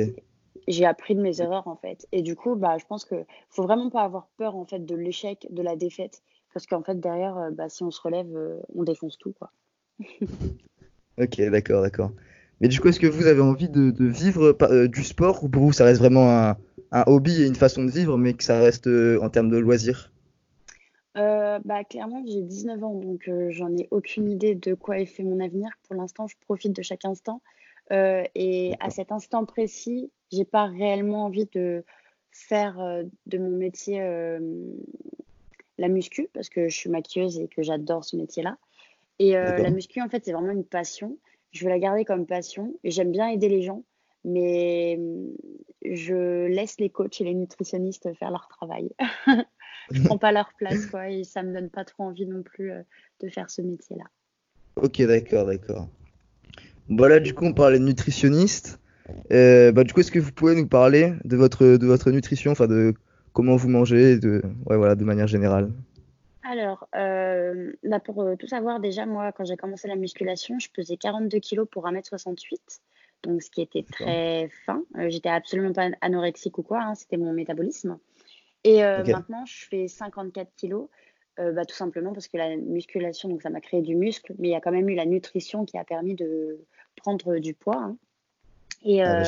j'ai 0.69 0.85
appris 0.85 1.15
de 1.15 1.21
mes 1.21 1.41
erreurs 1.41 1.69
en 1.69 1.77
fait. 1.77 2.07
Et 2.13 2.23
du 2.23 2.37
coup, 2.37 2.55
bah, 2.55 2.77
je 2.79 2.85
pense 2.87 3.05
que 3.05 3.25
faut 3.49 3.63
vraiment 3.63 3.91
pas 3.91 4.03
avoir 4.03 4.29
peur 4.37 4.57
en 4.57 4.65
fait 4.65 4.85
de 4.85 4.95
l'échec, 4.95 5.47
de 5.51 5.63
la 5.63 5.77
défaite, 5.77 6.23
parce 6.53 6.67
qu'en 6.67 6.83
fait 6.83 6.99
derrière, 6.99 7.37
euh, 7.37 7.51
bah, 7.51 7.69
si 7.69 7.83
on 7.83 7.91
se 7.91 8.01
relève, 8.01 8.35
euh, 8.37 8.61
on 8.75 8.85
défonce 8.85 9.19
tout 9.19 9.33
quoi. 9.33 9.53
ok, 11.19 11.41
d'accord, 11.51 11.83
d'accord. 11.83 12.13
Mais 12.61 12.69
du 12.69 12.81
coup, 12.81 12.89
est-ce 12.89 13.01
que 13.01 13.07
vous 13.07 13.27
avez 13.27 13.41
envie 13.41 13.69
de, 13.69 13.93
vivre 14.05 14.57
euh, 14.63 14.87
du 14.87 15.03
sport? 15.03 15.43
Ou 15.43 15.49
pour 15.49 15.63
vous 15.63 15.73
ça 15.73 15.85
reste 15.85 16.01
vraiment 16.01 16.29
un, 16.31 16.57
hobby 17.07 17.43
et 17.43 17.47
une 17.47 17.55
façon 17.55 17.85
de 17.85 17.91
vivre, 17.91 18.19
mais 18.19 18.35
que 18.35 18.45
ça 18.45 18.59
reste 18.59 18.87
en 18.87 19.31
termes 19.31 19.51
de 19.51 19.59
loisirs? 19.59 20.13
Bah, 21.15 21.85
clairement, 21.85 22.23
j'ai 22.27 22.41
19 22.41 22.83
ans, 22.83 22.95
donc 22.95 23.31
j'en 23.51 23.71
ai 23.77 23.87
aucune 23.91 24.31
idée 24.31 24.55
de 24.55 24.73
quoi 24.75 24.99
est 24.99 25.07
fait 25.07 25.23
mon 25.23 25.39
avenir. 25.41 25.69
Pour 25.87 25.95
l'instant, 25.95 26.27
je 26.27 26.35
profite 26.41 26.75
de 26.75 26.83
chaque 26.83 27.05
instant. 27.05 27.43
et 27.91 28.75
à 28.81 28.91
cet 28.91 29.13
instant 29.13 29.45
précis, 29.45 30.11
j'ai 30.31 30.45
pas 30.45 30.67
réellement 30.67 31.25
envie 31.25 31.49
de 31.53 31.85
faire 32.33 32.81
euh, 32.81 33.03
de 33.27 33.39
mon 33.39 33.51
métier 33.51 34.01
euh, 34.01 34.39
la 35.79 35.89
muscu 35.89 36.29
parce 36.33 36.49
que 36.49 36.69
je 36.69 36.77
suis 36.77 36.91
maquilleuse 36.91 37.39
et 37.39 37.49
que 37.49 37.63
j'adore 37.63 38.05
ce 38.05 38.17
métier-là. 38.17 38.57
Et 39.19 39.37
euh, 39.37 39.59
la 39.59 39.71
muscu, 39.71 40.01
en 40.01 40.09
fait, 40.09 40.25
c'est 40.25 40.33
vraiment 40.33 40.53
une 40.53 40.65
passion. 40.65 41.19
Je 41.51 41.65
veux 41.65 41.71
la 41.71 41.79
garder 41.79 42.05
comme 42.05 42.27
passion 42.27 42.75
et 42.85 42.91
j'aime 42.91 43.13
bien 43.13 43.29
aider 43.29 43.49
les 43.49 43.63
gens, 43.63 43.85
mais 44.25 44.99
je 45.85 46.47
laisse 46.47 46.79
les 46.79 46.89
coachs 46.89 47.21
et 47.21 47.25
les 47.25 47.35
nutritionnistes 47.35 48.15
faire 48.15 48.31
leur 48.31 48.49
travail. 48.49 48.91
je 49.91 50.03
prends 50.05 50.17
pas 50.17 50.33
leur 50.33 50.55
place, 50.55 50.87
quoi, 50.87 51.11
et 51.11 51.25
ça 51.25 51.43
me 51.43 51.53
donne 51.53 51.69
pas 51.69 51.85
trop 51.85 52.05
envie 52.05 52.25
non 52.25 52.43
plus 52.43 52.73
de 53.21 53.29
faire 53.29 53.51
ce 53.51 53.61
métier-là. 53.61 54.05
Ok, 54.77 55.03
d'accord, 55.03 55.45
d'accord. 55.45 55.89
Voilà, 56.89 57.21
du 57.21 57.35
coup, 57.35 57.45
on 57.45 57.53
parlait 57.53 57.79
de 57.79 57.85
nutritionniste. 57.85 58.81
Euh, 59.33 59.73
bah, 59.73 59.85
du 59.85 59.93
coup, 59.93 60.01
est-ce 60.01 60.11
que 60.11 60.19
vous 60.19 60.33
pouvez 60.33 60.55
nous 60.55 60.67
parler 60.67 61.15
de 61.25 61.37
votre, 61.37 61.65
de 61.65 61.87
votre 61.87 62.11
nutrition, 62.11 62.53
enfin 62.53 62.67
de 62.67 62.95
comment 63.33 63.57
vous 63.57 63.69
mangez 63.69 64.19
de, 64.19 64.43
ouais, 64.67 64.77
voilà, 64.77 64.95
de 64.95 65.05
manière 65.05 65.27
générale? 65.27 65.71
Alors, 66.43 66.89
euh, 66.97 67.73
là, 67.83 68.01
pour 68.01 68.23
euh, 68.23 68.35
tout 68.35 68.49
savoir, 68.49 68.81
déjà, 68.81 69.07
moi, 69.07 69.31
quand 69.31 69.45
j'ai 69.45 69.57
commencé 69.57 69.87
la 69.87 69.97
musculation, 69.97 70.59
je 70.59 70.69
pesais 70.71 70.97
42 70.97 71.39
kilos 71.39 71.69
pour 71.71 71.87
1m68, 71.87 72.81
donc 73.23 73.43
ce 73.43 73.51
qui 73.51 73.63
était 73.63 73.85
très 73.85 74.49
fin. 74.67 74.83
Euh, 74.99 75.11
j'étais 75.11 75.29
absolument 75.29 75.73
pas 75.73 75.91
anorexique 76.01 76.59
ou 76.59 76.63
quoi, 76.63 76.83
hein, 76.83 76.95
c'était 76.97 77.19
mon 77.19 77.33
métabolisme. 77.33 77.99
Et 78.65 78.83
maintenant, 78.83 79.47
je 79.47 79.67
fais 79.69 79.89
54 79.89 80.51
kilos, 80.55 80.89
bah, 81.39 81.65
tout 81.65 81.75
simplement 81.75 82.13
parce 82.13 82.29
que 82.29 82.37
la 82.37 82.59
musculation, 82.59 83.31
donc 83.31 83.41
ça 83.41 83.49
m'a 83.49 83.63
créé 83.63 83.81
du 83.81 83.95
muscle, 83.95 84.35
mais 84.39 84.49
il 84.49 84.51
y 84.51 84.55
a 84.55 84.61
quand 84.61 84.71
même 84.71 84.87
eu 84.91 84.95
la 84.95 85.07
nutrition 85.07 85.65
qui 85.65 85.79
a 85.79 85.85
permis 85.85 86.15
de 86.15 86.59
prendre 86.97 87.39
du 87.39 87.55
poids. 87.55 87.79
Hein. 87.79 87.97
Et 88.83 89.03
ah, 89.03 89.23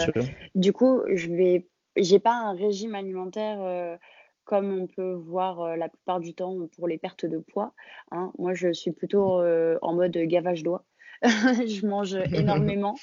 du 0.55 0.73
coup, 0.73 1.03
je 1.13 1.29
vais, 1.29 1.67
j'ai 1.97 2.19
pas 2.19 2.35
un 2.35 2.55
régime 2.55 2.95
alimentaire 2.95 3.99
comme 4.45 4.73
on 4.73 4.87
peut 4.87 5.13
voir 5.13 5.61
euh, 5.61 5.77
la 5.77 5.89
plupart 5.89 6.21
du 6.21 6.35
temps 6.35 6.57
pour 6.77 6.89
les 6.89 6.99
pertes 6.99 7.27
de 7.27 7.39
poids. 7.39 7.73
Hein. 8.11 8.33
Moi, 8.39 8.55
je 8.55 8.73
suis 8.73 8.93
plutôt 8.93 9.41
euh, 9.41 9.79
en 9.83 9.95
mode 9.95 10.17
gavage 10.17 10.63
doigt. 10.63 10.85
je 11.23 11.87
mange 11.87 12.15
énormément, 12.35 12.97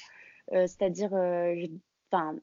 euh, 0.52 0.66
c'est-à-dire, 0.66 1.12
enfin, 2.10 2.36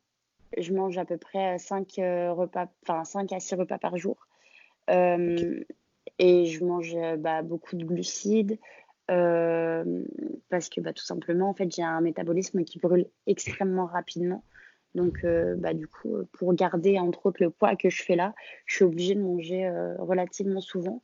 je, 0.57 0.73
mange 0.73 0.97
à 0.97 1.05
peu 1.05 1.17
près 1.17 1.57
5 1.57 1.87
repas, 1.97 2.67
enfin 2.83 3.03
5 3.03 3.31
à 3.33 3.39
6 3.39 3.55
repas 3.55 3.77
par 3.77 3.97
jour. 3.97 4.27
Et 6.19 6.45
je 6.45 6.63
mange 6.63 6.95
bah, 7.19 7.43
beaucoup 7.43 7.75
de 7.75 7.85
glucides. 7.85 8.57
Parce 9.07 10.69
que 10.69 10.81
bah, 10.81 10.93
tout 10.93 11.03
simplement, 11.03 11.49
en 11.49 11.53
fait, 11.53 11.73
j'ai 11.73 11.83
un 11.83 12.01
métabolisme 12.01 12.63
qui 12.63 12.79
brûle 12.79 13.07
extrêmement 13.25 13.85
rapidement. 13.85 14.43
Donc, 14.95 15.19
euh, 15.23 15.55
bah, 15.55 15.73
du 15.73 15.87
coup, 15.87 16.15
euh, 16.15 16.27
pour 16.33 16.53
garder 16.53 16.97
entre 16.97 17.27
autres 17.27 17.43
le 17.43 17.51
poids 17.51 17.75
que 17.75 17.89
je 17.89 18.03
fais 18.03 18.15
là, 18.15 18.33
je 18.65 18.77
suis 18.77 18.83
obligée 18.83 19.15
de 19.15 19.21
manger 19.21 19.65
euh, 19.67 19.95
relativement 19.99 20.61
souvent. 20.61 21.01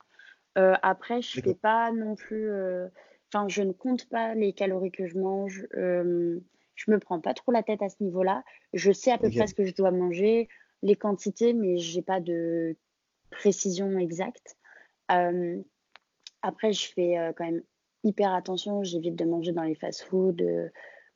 après, 0.55 1.21
je 1.21 1.41
fais 1.41 1.55
pas 1.55 1.91
non 1.91 2.15
plus. 2.15 2.49
Enfin, 3.29 3.47
je 3.47 3.63
ne 3.63 3.71
compte 3.71 4.07
pas 4.09 4.35
les 4.35 4.53
calories 4.53 4.91
que 4.91 5.07
je 5.07 5.17
mange. 5.17 5.67
je 5.73 6.91
me 6.91 6.99
prends 6.99 7.19
pas 7.19 7.33
trop 7.33 7.51
la 7.51 7.63
tête 7.63 7.81
à 7.81 7.89
ce 7.89 8.01
niveau-là. 8.01 8.43
Je 8.73 8.91
sais 8.91 9.11
à 9.11 9.17
peu 9.17 9.29
près 9.29 9.47
ce 9.47 9.53
que 9.53 9.65
je 9.65 9.73
dois 9.73 9.91
manger, 9.91 10.47
les 10.83 10.95
quantités, 10.95 11.53
mais 11.53 11.77
j'ai 11.77 12.01
pas 12.03 12.19
de 12.19 12.75
précision 13.31 13.97
exacte. 13.97 14.57
après, 15.07 16.73
je 16.73 16.93
fais 16.93 17.33
quand 17.35 17.45
même 17.45 17.63
hyper 18.03 18.33
attention. 18.33 18.83
J'évite 18.83 19.15
de 19.15 19.25
manger 19.25 19.51
dans 19.51 19.63
les 19.63 19.75
fast-foods 19.75 20.43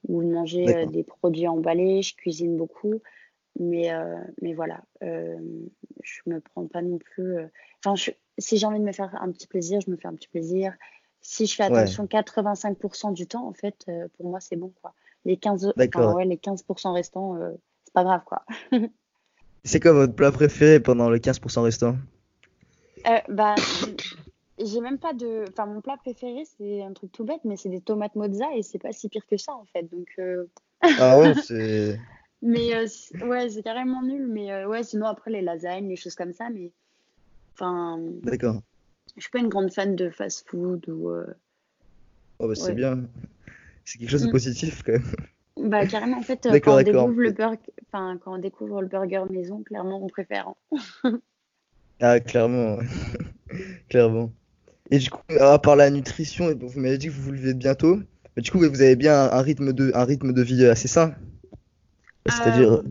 ou 0.08 0.24
de 0.24 0.30
manger 0.30 0.76
euh, 0.76 0.86
des 0.86 1.04
produits 1.04 1.48
emballés. 1.48 2.02
Je 2.02 2.16
cuisine 2.16 2.58
beaucoup. 2.58 3.02
Mais, 3.60 3.92
euh, 3.92 4.18
mais 4.42 4.54
voilà, 4.54 4.82
euh, 5.04 5.38
je 6.04 6.22
me 6.28 6.40
prends 6.40 6.68
pas 6.68 6.84
non 6.84 7.00
plus. 7.00 7.38
Enfin, 7.84 7.96
si 8.38 8.58
j'ai 8.58 8.66
envie 8.68 8.80
de 8.80 8.84
me 8.86 8.92
faire 8.92 9.16
un 9.20 9.32
petit 9.32 9.48
plaisir, 9.48 9.82
je 9.82 9.90
me 9.90 9.98
fais 9.98 10.08
un 10.08 10.14
petit 10.14 10.28
plaisir. 10.28 10.74
Si 11.22 11.48
je 11.48 11.56
fais 11.56 11.64
attention 11.64 12.06
85% 12.06 13.14
du 13.14 13.26
temps, 13.26 13.48
en 13.48 13.54
fait, 13.54 13.90
pour 14.16 14.30
moi, 14.30 14.40
c'est 14.40 14.56
bon. 14.56 14.72
Quoi. 14.82 14.94
Les 15.26 15.38
15, 15.38 15.74
ouais, 15.76 16.26
les 16.26 16.38
15% 16.38 16.94
restants, 16.94 17.36
c'est 17.84 17.94
pas 17.94 18.04
grave. 18.04 18.22
quoi. 18.26 18.46
c'est 19.64 19.80
quoi 19.80 19.92
votre 19.94 20.14
plat 20.14 20.32
préféré 20.32 20.80
pendant 20.80 21.10
les 21.10 21.20
15% 21.20 21.62
restants 21.62 21.98
bah, 23.28 23.56
j'ai 24.64 24.82
même 24.82 24.98
pas 24.98 25.14
de. 25.14 25.46
Enfin, 25.50 25.66
mon 25.66 25.82
plat 25.82 25.98
préféré, 25.98 26.44
c'est 26.58 26.82
un 26.82 26.94
truc 26.94 27.12
tout 27.12 27.24
bête, 27.24 27.42
mais 27.44 27.58
c'est 27.58 27.70
des 27.70 27.82
tomates 27.82 28.16
mozza 28.16 28.46
et 28.56 28.64
c'est 28.64 28.80
pas 28.80 28.92
si 28.92 29.10
pire 29.10 29.26
que 29.28 29.38
ça 29.38 29.54
en 29.54 29.66
fait. 29.66 29.84
Donc. 29.84 30.08
Euh, 30.20 30.46
ah 31.00 31.20
ouais, 31.20 31.34
c'est. 31.44 32.00
mais 32.42 32.76
euh, 32.76 32.88
ouais, 33.26 33.50
c'est 33.50 33.64
carrément 33.64 34.02
nul. 34.02 34.28
Mais 34.28 34.52
euh, 34.52 34.68
ouais, 34.68 34.84
sinon 34.84 35.06
après 35.06 35.32
les 35.32 35.42
lasagnes, 35.42 35.88
les 35.88 35.96
choses 35.96 36.16
comme 36.16 36.34
ça, 36.34 36.50
mais. 36.50 36.72
Enfin. 37.54 38.00
D'accord. 38.24 38.62
Je 39.16 39.22
suis 39.22 39.32
pas 39.32 39.40
une 39.40 39.50
grande 39.50 39.72
fan 39.72 39.96
de 39.96 40.10
fast-food 40.10 40.90
ou. 40.90 41.12
Oh 42.40 42.48
bah 42.48 42.56
c'est 42.56 42.74
bien. 42.74 43.04
C'est 43.84 43.98
quelque 43.98 44.12
chose 44.12 44.24
de 44.24 44.28
mm. 44.28 44.32
positif 44.32 44.84
quand 44.84 44.94
même. 44.94 45.12
Bah 45.60 45.88
carrément 45.88 46.20
en 46.20 46.22
fait 46.22 46.48
quand 46.62 46.78
on 46.78 46.84
découvre 46.84 47.20
le 47.20 47.32
burger, 47.32 47.60
enfin 47.88 48.20
quand 48.24 48.36
on 48.36 48.38
découvre 48.38 48.82
le 48.82 48.88
burger 48.88 49.24
maison, 49.32 49.64
clairement 49.64 50.04
on 50.04 50.08
préfère. 50.08 50.54
Hein. 51.04 51.20
ah 52.00 52.20
clairement, 52.20 52.78
clairement. 53.90 54.32
Et 54.92 55.00
du 55.00 55.10
coup, 55.10 55.22
à 55.40 55.60
part 55.60 55.76
la 55.76 55.90
nutrition, 55.90 56.54
vous 56.60 56.80
m'avez 56.80 56.98
dit 56.98 57.08
que 57.08 57.12
vous 57.12 57.24
vous 57.24 57.32
levez 57.32 57.54
bientôt. 57.54 57.98
Mais 58.36 58.42
du 58.42 58.52
coup, 58.52 58.60
vous 58.60 58.82
avez 58.82 58.96
bien 58.96 59.30
un 59.32 59.42
rythme 59.42 59.74
de, 59.74 59.92
un 59.96 60.04
rythme 60.04 60.32
de 60.32 60.42
vie 60.42 60.66
assez 60.66 60.88
sain. 60.88 61.14
C'est-à-dire. 62.26 62.74
Euh, 62.74 62.84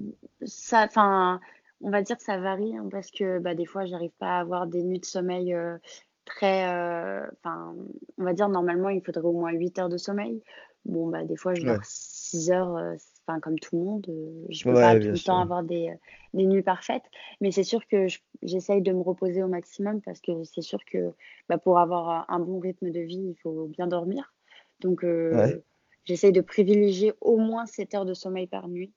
ça, 0.44 0.84
enfin, 0.84 1.40
on 1.80 1.90
va 1.90 2.02
dire 2.02 2.16
que 2.16 2.22
ça 2.22 2.38
varie 2.38 2.76
hein, 2.76 2.88
parce 2.90 3.10
que 3.10 3.38
bah, 3.38 3.54
des 3.54 3.66
fois, 3.66 3.86
j'arrive 3.86 4.12
pas 4.18 4.38
à 4.38 4.40
avoir 4.40 4.66
des 4.66 4.82
nuits 4.82 5.00
de 5.00 5.04
sommeil 5.04 5.54
euh, 5.54 5.76
très. 6.24 6.68
Euh, 6.68 7.26
enfin, 7.38 7.74
on 8.18 8.24
va 8.24 8.32
dire 8.32 8.48
normalement, 8.48 8.88
il 8.88 9.02
faudrait 9.02 9.24
au 9.24 9.32
moins 9.32 9.52
8 9.52 9.78
heures 9.78 9.88
de 9.88 9.98
sommeil. 9.98 10.42
Bon, 10.84 11.08
bah, 11.08 11.24
des 11.24 11.36
fois, 11.36 11.54
je 11.54 11.62
dors 11.62 11.78
6 11.82 12.50
heures, 12.50 12.78
enfin 13.26 13.40
comme 13.40 13.58
tout 13.58 13.76
le 13.76 13.82
monde, 13.82 14.06
euh, 14.08 14.46
je 14.50 14.64
peux 14.64 14.74
pas 14.74 14.98
tout 14.98 15.06
le 15.06 15.18
temps 15.18 15.40
avoir 15.40 15.62
des, 15.62 15.92
des, 16.34 16.46
nuits 16.46 16.62
parfaites, 16.62 17.04
mais 17.40 17.50
c'est 17.50 17.64
sûr 17.64 17.86
que 17.86 18.06
j'essaye 18.42 18.82
de 18.82 18.92
me 18.92 19.00
reposer 19.00 19.42
au 19.42 19.48
maximum 19.48 20.00
parce 20.00 20.20
que 20.20 20.44
c'est 20.44 20.62
sûr 20.62 20.84
que 20.84 21.12
bah, 21.48 21.58
pour 21.58 21.78
avoir 21.78 22.30
un 22.30 22.38
bon 22.38 22.58
rythme 22.60 22.90
de 22.90 23.00
vie, 23.00 23.34
il 23.34 23.36
faut 23.42 23.66
bien 23.66 23.86
dormir. 23.86 24.32
Donc 24.80 25.04
euh, 25.04 25.60
j'essaye 26.04 26.32
de 26.32 26.40
privilégier 26.40 27.14
au 27.20 27.38
moins 27.38 27.66
7 27.66 27.94
heures 27.94 28.04
de 28.04 28.14
sommeil 28.14 28.46
par 28.46 28.68
nuit. 28.68 28.92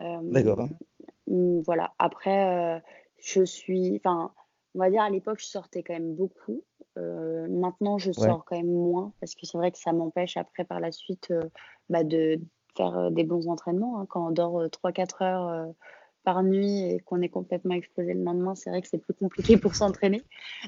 Euh, 0.00 0.18
D'accord. 0.22 0.68
Mmh, 1.26 1.60
voilà. 1.60 1.94
Après, 1.98 2.82
je 3.18 3.42
suis, 3.42 3.96
enfin, 3.96 4.32
on 4.74 4.80
va 4.80 4.90
dire 4.90 5.02
à 5.02 5.10
l'époque, 5.10 5.38
je 5.40 5.46
sortais 5.46 5.82
quand 5.82 5.94
même 5.94 6.14
beaucoup. 6.14 6.62
maintenant, 6.96 7.96
je 7.96 8.12
sors 8.12 8.44
quand 8.44 8.56
même 8.56 8.66
moins 8.66 9.12
parce 9.20 9.34
que 9.34 9.46
c'est 9.46 9.56
vrai 9.56 9.70
que 9.70 9.78
ça 9.78 9.92
m'empêche 9.92 10.36
après 10.36 10.64
par 10.64 10.80
la 10.80 10.92
suite 10.92 11.32
bah, 11.88 12.04
de 12.04 12.40
faire 12.76 12.96
euh, 12.96 13.10
des 13.10 13.24
bons 13.24 13.48
entraînements. 13.48 14.00
Hein. 14.00 14.06
Quand 14.08 14.28
on 14.28 14.30
dort 14.30 14.64
3-4 14.66 15.22
euh, 15.22 15.24
heures 15.24 15.48
euh, 15.48 15.66
par 16.24 16.42
nuit 16.42 16.82
et 16.82 17.00
qu'on 17.00 17.22
est 17.22 17.28
complètement 17.28 17.74
explosé 17.74 18.14
le 18.14 18.22
lendemain, 18.22 18.54
c'est 18.54 18.70
vrai 18.70 18.82
que 18.82 18.88
c'est 18.88 18.98
plus 18.98 19.14
compliqué 19.14 19.56
pour 19.56 19.74
s'entraîner. 19.74 20.22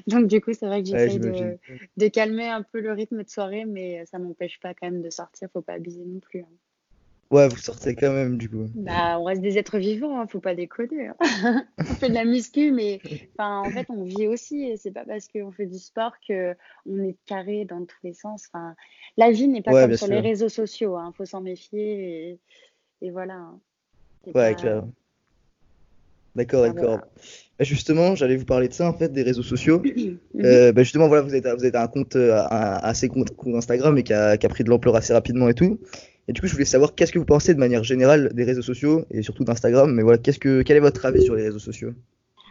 Donc 0.07 0.27
du 0.27 0.41
coup, 0.41 0.53
c'est 0.53 0.65
vrai 0.65 0.81
que 0.81 0.89
j'essaie 0.89 1.19
de, 1.19 2.07
calmer 2.07 2.47
un 2.47 2.63
peu 2.63 2.79
le 2.79 2.91
rythme 2.91 3.23
de 3.23 3.29
soirée, 3.29 3.65
mais 3.65 4.05
ça 4.05 4.19
m'empêche 4.19 4.59
pas 4.59 4.73
quand 4.73 4.89
même 4.89 5.01
de 5.01 5.09
sortir. 5.09 5.49
Faut 5.51 5.61
pas 5.61 5.73
abuser 5.73 6.03
non 6.05 6.19
plus. 6.19 6.41
Hein. 6.41 6.68
Ouais, 7.31 7.47
vous 7.47 7.57
sortez 7.57 7.95
quand 7.95 8.11
même, 8.11 8.37
du 8.37 8.49
coup. 8.49 8.65
Bah, 8.73 9.19
on 9.19 9.25
reste 9.25 9.41
des 9.41 9.59
êtres 9.59 9.77
vivants, 9.77 10.19
hein, 10.19 10.25
faut 10.27 10.39
pas 10.39 10.55
déconner. 10.55 11.09
Hein. 11.19 11.63
on 11.77 11.83
fait 11.83 12.09
de 12.09 12.15
la 12.15 12.25
muscu, 12.25 12.71
mais 12.71 12.99
enfin, 13.37 13.59
en 13.59 13.69
fait, 13.69 13.85
on 13.89 14.03
vit 14.03 14.27
aussi. 14.27 14.63
Et 14.63 14.77
c'est 14.77 14.89
pas 14.89 15.05
parce 15.05 15.27
qu'on 15.27 15.51
fait 15.51 15.67
du 15.67 15.77
sport 15.77 16.13
que 16.27 16.55
on 16.87 17.03
est 17.03 17.15
carré 17.27 17.65
dans 17.65 17.85
tous 17.85 17.99
les 18.03 18.13
sens. 18.13 18.47
Enfin, 18.51 18.75
la 19.15 19.29
vie 19.29 19.47
n'est 19.47 19.61
pas 19.61 19.71
comme 19.71 19.95
sur 19.95 20.07
les 20.07 20.21
réseaux 20.21 20.49
sociaux. 20.49 20.97
Il 20.97 21.01
hein. 21.01 21.13
faut 21.15 21.25
s'en 21.25 21.41
méfier. 21.41 22.39
Et, 23.01 23.11
voilà. 23.11 23.35
Hein. 23.35 23.59
Ouais, 24.33 24.55
clair. 24.55 24.83
D'accord, 26.35 26.63
d'accord. 26.63 26.99
Bah, 27.59 27.65
justement, 27.65 28.15
j'allais 28.15 28.37
vous 28.37 28.45
parler 28.45 28.69
de 28.69 28.73
ça, 28.73 28.89
en 28.89 28.93
fait, 28.93 29.11
des 29.11 29.23
réseaux 29.23 29.43
sociaux. 29.43 29.81
Mhm. 30.33 30.45
Euh, 30.45 30.71
bah, 30.71 30.83
justement, 30.83 31.07
voilà, 31.07 31.23
vous 31.23 31.35
êtes, 31.35 31.47
vous 31.47 31.65
êtes 31.65 31.75
un 31.75 31.87
compte 31.87 32.15
euh, 32.15 32.41
assez 32.49 33.09
compte, 33.09 33.35
compte 33.35 33.55
Instagram 33.55 33.97
et 33.97 34.03
qui 34.03 34.13
a, 34.13 34.37
qui 34.37 34.45
a 34.45 34.49
pris 34.49 34.63
de 34.63 34.69
l'ampleur 34.69 34.95
assez 34.95 35.11
rapidement 35.11 35.49
et 35.49 35.53
tout. 35.53 35.79
Et 36.29 36.31
du 36.31 36.41
coup, 36.41 36.47
je 36.47 36.53
voulais 36.53 36.65
savoir 36.65 36.93
qu'est-ce 36.93 37.11
que 37.11 37.17
vous 37.17 37.25
pensez 37.25 37.55
de 37.55 37.59
manière 37.59 37.83
générale 37.83 38.31
des 38.35 38.43
réseaux 38.43 38.61
sociaux 38.61 39.03
et 39.09 39.23
surtout 39.23 39.43
d'Instagram. 39.43 39.91
Mais 39.91 40.03
voilà, 40.03 40.19
qu'est-ce 40.19 40.37
que, 40.37 40.61
quel 40.61 40.77
est 40.77 40.79
votre 40.79 41.03
avis 41.03 41.23
sur 41.23 41.33
les 41.33 41.41
réseaux 41.41 41.57
sociaux? 41.57 41.93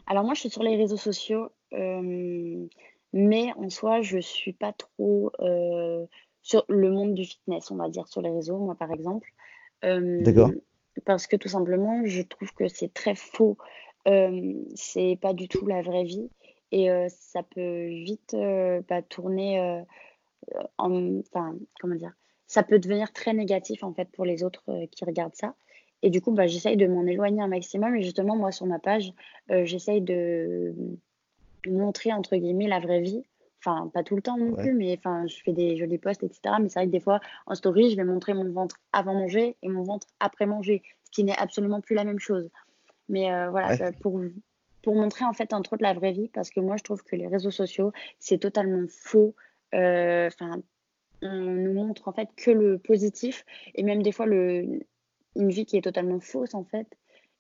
Alors 0.09 0.25
moi, 0.25 0.35
je 0.35 0.41
suis 0.41 0.51
sur 0.51 0.65
les 0.65 0.75
réseaux 0.75 0.97
sociaux, 0.97 1.51
euh, 1.75 2.67
mais 3.13 3.53
en 3.57 3.71
soi, 3.71 4.01
je 4.03 4.19
suis 4.19 4.53
pas 4.53 4.73
trop 4.73 5.31
euh, 5.39 6.05
sur 6.43 6.65
le 6.69 6.91
monde 6.91 7.15
du 7.15 7.25
fitness, 7.25 7.71
on 7.71 7.77
va 7.77 7.89
dire, 7.89 8.09
sur 8.09 8.21
les 8.21 8.31
réseaux, 8.31 8.59
moi 8.59 8.75
par 8.75 8.91
exemple. 8.91 9.33
Euh, 9.85 10.25
D'accord. 10.25 10.51
Parce 11.05 11.29
que 11.29 11.37
tout 11.37 11.49
simplement, 11.49 12.03
je 12.05 12.23
trouve 12.23 12.53
que 12.55 12.67
c'est 12.67 12.93
très 12.93 13.15
faux. 13.15 13.59
c'est 14.75 15.19
pas 15.23 15.35
du 15.35 15.47
tout 15.47 15.67
la 15.67 15.83
vraie 15.83 16.03
vie 16.03 16.29
et 16.73 16.89
ça 17.11 17.45
peut 17.45 17.87
vite 17.87 18.37
pas 18.89 19.03
tourner 19.03 19.85
en, 20.79 21.21
enfin, 21.21 21.55
comment 21.79 21.95
dire 21.95 22.18
ça 22.49 22.63
peut 22.63 22.79
devenir 22.79 23.13
très 23.13 23.35
négatif 23.35 23.85
en 23.85 23.93
fait 23.93 24.09
pour 24.11 24.25
les 24.25 24.43
autres 24.43 24.65
euh, 24.71 24.87
qui 24.91 25.05
regardent 25.05 25.37
ça. 25.37 25.55
Et 26.03 26.11
du 26.11 26.21
coup, 26.21 26.33
bah, 26.33 26.47
j'essaye 26.47 26.77
de 26.77 26.87
m'en 26.87 27.05
éloigner 27.07 27.43
un 27.43 27.49
maximum. 27.49 27.95
Et 27.97 28.03
justement, 28.03 28.37
moi, 28.37 28.53
sur 28.53 28.67
ma 28.67 28.79
page, 28.79 29.13
euh, 29.51 29.65
j'essaye 29.65 30.01
de 30.01 30.75
montrer, 31.67 32.13
entre 32.13 32.37
guillemets, 32.37 32.69
la 32.69 32.81
vraie 32.81 33.01
vie. 33.01 33.23
Enfin, 33.61 33.91
pas 33.93 34.05
tout 34.05 34.15
le 34.15 34.23
temps 34.23 34.39
non 34.39 34.55
plus, 34.55 34.73
mais 34.73 34.97
enfin, 34.97 35.27
je 35.27 35.37
fais 35.43 35.53
des 35.53 35.77
jolis 35.77 35.99
posts, 35.99 36.23
etc. 36.23 36.55
Mais 36.61 36.69
c'est 36.69 36.79
vrai 36.79 36.87
que 36.87 36.93
des 36.93 37.01
fois, 37.01 37.19
en 37.47 37.57
story, 37.57 37.91
je 37.91 37.97
vais 37.97 38.05
montrer 38.05 38.33
mon 38.33 38.49
ventre 38.53 38.77
avant 38.93 39.15
manger 39.15 39.57
et 39.63 39.69
mon 39.69 39.83
ventre 39.83 40.07
après 40.21 40.47
manger, 40.47 40.83
ce 41.03 41.11
qui 41.11 41.25
n'est 41.25 41.37
absolument 41.37 41.81
plus 41.81 41.97
la 41.97 42.05
même 42.05 42.21
chose. 42.21 42.49
Mais 43.09 43.33
euh, 43.33 43.51
voilà, 43.51 43.91
pour, 44.01 44.21
pour 44.83 44.95
montrer 44.95 45.25
en 45.25 45.33
fait, 45.33 45.53
entre 45.53 45.73
autres, 45.73 45.83
la 45.83 45.93
vraie 45.93 46.13
vie, 46.13 46.29
parce 46.29 46.51
que 46.51 46.61
moi, 46.61 46.77
je 46.77 46.85
trouve 46.85 47.03
que 47.03 47.17
les 47.17 47.27
réseaux 47.27 47.51
sociaux, 47.51 47.91
c'est 48.21 48.39
totalement 48.39 48.87
faux. 48.89 49.35
Enfin, 49.73 50.63
on 51.23 51.37
nous 51.37 51.73
montre 51.73 52.09
en 52.09 52.13
fait 52.13 52.29
que 52.37 52.51
le 52.51 52.79
positif 52.79 53.45
et 53.75 53.83
même 53.83 54.03
des 54.03 54.13
fois 54.13 54.27
le, 54.27 54.81
une 55.37 55.51
vie 55.51 55.67
qui 55.67 55.77
est 55.77 55.83
totalement 55.83 56.21
fausse 56.21 56.55
en 56.55 56.65
fait. 56.65 56.87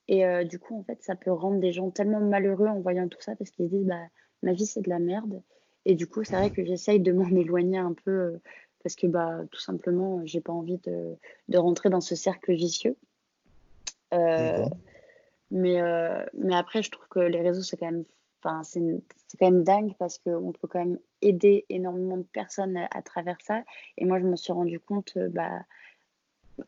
Et 0.09 0.25
euh, 0.25 0.45
du 0.45 0.59
coup, 0.59 0.79
en 0.79 0.83
fait, 0.83 1.03
ça 1.03 1.15
peut 1.17 1.31
rendre 1.31 1.61
des 1.61 1.73
gens 1.73 1.91
tellement 1.91 2.21
malheureux 2.21 2.67
en 2.67 2.81
voyant 2.81 3.09
tout 3.09 3.21
ça 3.21 3.37
parce 3.37 3.51
qu'ils 3.51 3.67
se 3.67 3.75
disent, 3.75 3.87
bah, 3.87 4.07
ma 4.43 4.53
vie, 4.55 4.67
c'est 4.67 4.81
de 4.81 4.89
la 4.89 4.99
merde. 4.99 5.43
Et 5.85 5.95
du 5.95 6.07
coup, 6.07 6.25
c'est 6.25 6.37
vrai 6.37 6.51
que 6.51 6.65
j'essaye 6.65 7.01
de 7.01 7.13
m'en 7.13 7.29
éloigner 7.29 7.79
un 7.79 7.93
peu 7.93 8.11
euh, 8.11 8.41
parce 8.83 8.97
que, 8.97 9.07
bah, 9.07 9.41
tout 9.51 9.61
simplement, 9.61 10.25
j'ai 10.25 10.41
pas 10.41 10.53
envie 10.53 10.79
de, 10.79 11.15
de 11.49 11.59
rentrer 11.59 11.91
dans 11.91 12.01
ce 12.01 12.15
cercle 12.15 12.55
vicieux. 12.55 12.97
Euh, 14.15 14.65
mais, 15.51 15.79
mais 16.35 16.55
après, 16.55 16.83
je 16.83 16.91
trouve 16.91 17.09
que 17.09 17.21
les 17.21 17.43
réseaux, 17.43 17.63
c'est 17.63 17.77
quand 17.77 17.91
même, 17.91 18.05
enfin, 18.49 18.63
c'est 18.63 19.39
quand 19.39 19.51
même 19.51 19.65
dingue 19.65 19.95
parce 19.99 20.19
qu'on 20.19 20.53
peut 20.53 20.69
quand 20.69 20.79
même 20.79 20.99
aider 21.23 21.67
énormément 21.69 22.17
de 22.17 22.23
personnes 22.23 22.79
à, 22.91 23.03
travers 23.03 23.39
ça. 23.43 23.63
Et 23.97 24.05
moi, 24.05 24.19
je 24.19 24.25
me 24.25 24.37
suis 24.37 24.53
rendu 24.53 24.81
compte 24.81 25.13
euh, 25.17 25.29
bah, 25.29 25.65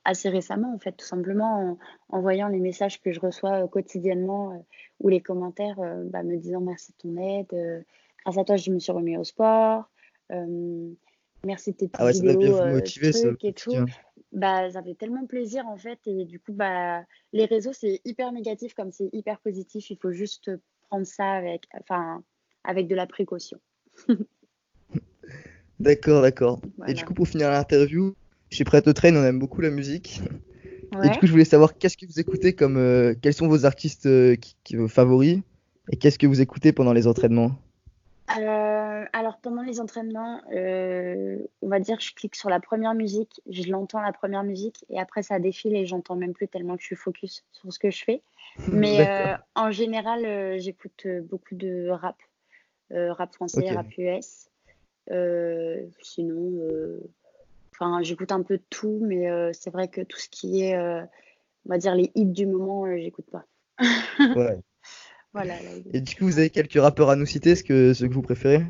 assez 0.04 0.28
récemment, 0.28 0.74
en 0.74 0.78
fait, 0.78 0.92
tout 0.92 1.06
simplement 1.06 1.78
en, 2.10 2.16
en 2.16 2.20
voyant 2.20 2.48
les 2.48 2.60
messages 2.60 3.00
que 3.00 3.12
je 3.12 3.20
reçois 3.20 3.64
euh, 3.64 3.66
quotidiennement 3.66 4.52
euh, 4.52 4.58
ou 5.00 5.08
les 5.08 5.20
commentaires 5.20 5.78
bah, 6.04 6.22
me 6.22 6.36
disant 6.36 6.60
merci 6.60 6.92
de 6.92 6.96
ton 6.98 7.16
aide, 7.16 7.84
grâce 8.24 8.38
à 8.38 8.44
toi, 8.44 8.56
je 8.56 8.70
me 8.70 8.78
suis 8.78 8.92
remis 8.92 9.16
au 9.16 9.24
sport, 9.24 9.88
euh, 10.30 10.90
merci 11.44 11.72
de 11.72 11.76
tes 11.76 11.90
Ah 11.94 12.04
petites 12.04 12.04
ouais, 12.04 12.12
ça 12.12 12.22
doit 12.22 12.36
bien 12.36 12.48
vidéos, 12.50 12.66
vous 12.66 12.74
motiver, 12.74 13.12
ça, 13.12 13.28
au 13.28 13.30
trucs 13.30 13.44
et 13.44 13.52
tout. 13.52 13.72
Bah, 14.32 14.70
ça 14.70 14.82
fait 14.82 14.94
tellement 14.94 15.26
plaisir 15.26 15.66
en 15.66 15.76
fait 15.76 15.98
et 16.06 16.24
du 16.24 16.38
coup 16.38 16.52
bah 16.52 17.02
les 17.32 17.46
réseaux 17.46 17.72
c'est 17.72 18.00
hyper 18.04 18.30
négatif 18.30 18.74
comme 18.74 18.92
c'est 18.92 19.10
hyper 19.12 19.40
positif 19.40 19.90
il 19.90 19.96
faut 19.96 20.12
juste 20.12 20.52
prendre 20.90 21.06
ça 21.06 21.32
avec 21.32 21.62
enfin 21.80 22.22
avec 22.64 22.88
de 22.88 22.94
la 22.94 23.06
précaution 23.06 23.58
D'accord, 25.78 26.20
d'accord. 26.20 26.60
Et 26.86 26.92
du 26.92 27.04
coup, 27.06 27.14
pour 27.14 27.26
finir 27.26 27.50
l'interview, 27.50 28.14
chez 28.50 28.64
Prêt 28.64 28.82
to 28.82 28.92
Train, 28.92 29.16
on 29.16 29.24
aime 29.24 29.38
beaucoup 29.38 29.62
la 29.62 29.70
musique. 29.70 30.20
Et 31.02 31.08
du 31.08 31.18
coup, 31.18 31.26
je 31.26 31.32
voulais 31.32 31.46
savoir 31.46 31.78
qu'est-ce 31.78 31.96
que 31.96 32.04
vous 32.04 32.20
écoutez 32.20 32.52
comme, 32.52 32.76
euh, 32.76 33.14
quels 33.22 33.32
sont 33.32 33.48
vos 33.48 33.64
artistes 33.64 34.04
euh, 34.06 34.36
qui, 34.36 34.56
qui- 34.62 34.76
vos 34.76 34.88
favoris 34.88 35.38
et 35.90 35.96
qu'est-ce 35.96 36.18
que 36.18 36.26
vous 36.26 36.42
écoutez 36.42 36.72
pendant 36.72 36.92
les 36.92 37.06
entraînements? 37.06 37.52
Euh, 38.38 39.04
alors 39.12 39.38
pendant 39.40 39.62
les 39.62 39.80
entraînements 39.80 40.42
euh, 40.52 41.38
va 41.70 41.80
dire 41.80 41.98
je 42.00 42.12
clique 42.14 42.34
sur 42.36 42.50
la 42.50 42.60
première 42.60 42.94
musique 42.94 43.40
je 43.48 43.70
l'entends 43.70 44.00
la 44.00 44.12
première 44.12 44.44
musique 44.44 44.84
et 44.90 44.98
après 45.00 45.22
ça 45.22 45.38
défile 45.38 45.74
et 45.76 45.86
j'entends 45.86 46.16
même 46.16 46.32
plus 46.34 46.48
tellement 46.48 46.76
que 46.76 46.82
je 46.82 46.86
suis 46.86 46.96
focus 46.96 47.44
sur 47.52 47.72
ce 47.72 47.78
que 47.78 47.90
je 47.90 48.04
fais 48.04 48.22
mais 48.72 49.00
euh, 49.08 49.34
en 49.54 49.70
général 49.70 50.24
euh, 50.26 50.58
j'écoute 50.58 51.02
euh, 51.06 51.20
beaucoup 51.22 51.54
de 51.54 51.88
rap 51.88 52.16
rap 52.90 53.32
français 53.34 53.70
rap 53.70 53.86
US 53.98 54.48
sinon 56.02 57.00
Enfin, 57.72 58.02
j'écoute 58.02 58.30
un 58.30 58.42
peu 58.42 58.58
de 58.58 58.62
tout, 58.68 58.98
mais 59.00 59.26
c'est 59.54 59.70
vrai 59.70 59.88
que 59.88 60.02
tout 60.02 60.18
ce 60.18 60.28
qui 60.28 60.60
est, 60.62 60.76
on 60.78 61.08
va 61.66 61.78
dire, 61.78 61.94
les 61.94 62.10
hits 62.14 62.26
du 62.26 62.44
moment, 62.46 62.84
j'écoute 62.98 63.24
pas. 63.30 63.46
Ouais. 64.36 64.58
Voilà. 65.32 65.54
là, 65.62 65.70
il- 65.86 65.96
Et 65.96 66.00
du 66.00 66.14
coup, 66.16 66.24
vous 66.24 66.38
avez 66.38 66.50
quelques 66.50 66.78
rappeurs 66.78 67.08
à 67.08 67.16
nous 67.16 67.24
citer, 67.24 67.54
ce 67.54 67.62
que, 67.64 67.94
ceux 67.94 68.08
que 68.08 68.12
vous 68.12 68.20
préférez? 68.20 68.64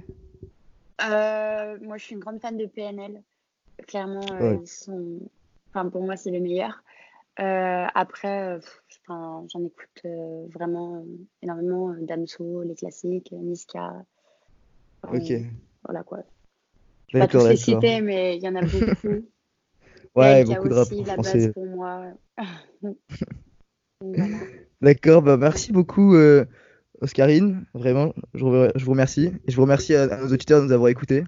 Euh, 1.04 1.78
moi, 1.82 1.96
je 1.96 2.04
suis 2.04 2.14
une 2.14 2.20
grande 2.20 2.40
fan 2.40 2.56
de 2.56 2.66
PNL. 2.66 3.22
Clairement, 3.86 4.20
euh, 4.32 4.40
Ouais. 4.54 4.60
ils 4.62 4.66
sont... 4.68 5.18
enfin, 5.70 5.88
pour 5.88 6.02
moi, 6.02 6.16
c'est 6.16 6.30
le 6.30 6.40
meilleur. 6.40 6.82
Euh, 7.38 7.86
après, 7.94 8.58
j'en 9.08 9.46
écoute 9.64 10.02
vraiment 10.52 11.04
énormément. 11.42 11.94
Damso, 12.00 12.62
les 12.62 12.74
classiques, 12.74 13.32
Niska. 13.32 14.04
Ok. 15.10 15.32
Voilà 15.84 16.02
quoi. 16.02 16.18
Je 17.08 17.16
vais 17.16 17.24
pas 17.24 17.28
tous 17.28 17.46
les 17.46 17.56
citer, 17.56 18.02
mais 18.02 18.36
il 18.36 18.42
y 18.42 18.48
en 18.48 18.56
a 18.56 18.62
beaucoup. 18.62 19.26
Ouais, 20.16 20.44
PLK 20.44 20.56
beaucoup 20.56 20.68
de 20.68 20.74
aussi, 20.74 21.04
la 21.04 21.12
français. 21.14 21.38
base 21.38 21.52
pour 21.52 21.66
moi. 21.66 22.06
Voilà. 24.02 24.36
D'accord, 24.80 25.22
bah 25.22 25.36
merci 25.36 25.72
beaucoup, 25.72 26.14
euh, 26.14 26.46
Oscarine. 27.00 27.64
Vraiment, 27.74 28.14
je 28.34 28.44
vous, 28.44 28.68
je 28.74 28.84
vous 28.84 28.90
remercie. 28.92 29.32
Et 29.46 29.50
je 29.50 29.56
vous 29.56 29.62
remercie 29.62 29.94
à, 29.94 30.02
à 30.04 30.16
nos 30.18 30.32
auditeurs 30.32 30.60
de 30.60 30.66
nous 30.66 30.72
avoir 30.72 30.88
écoutés. 30.88 31.24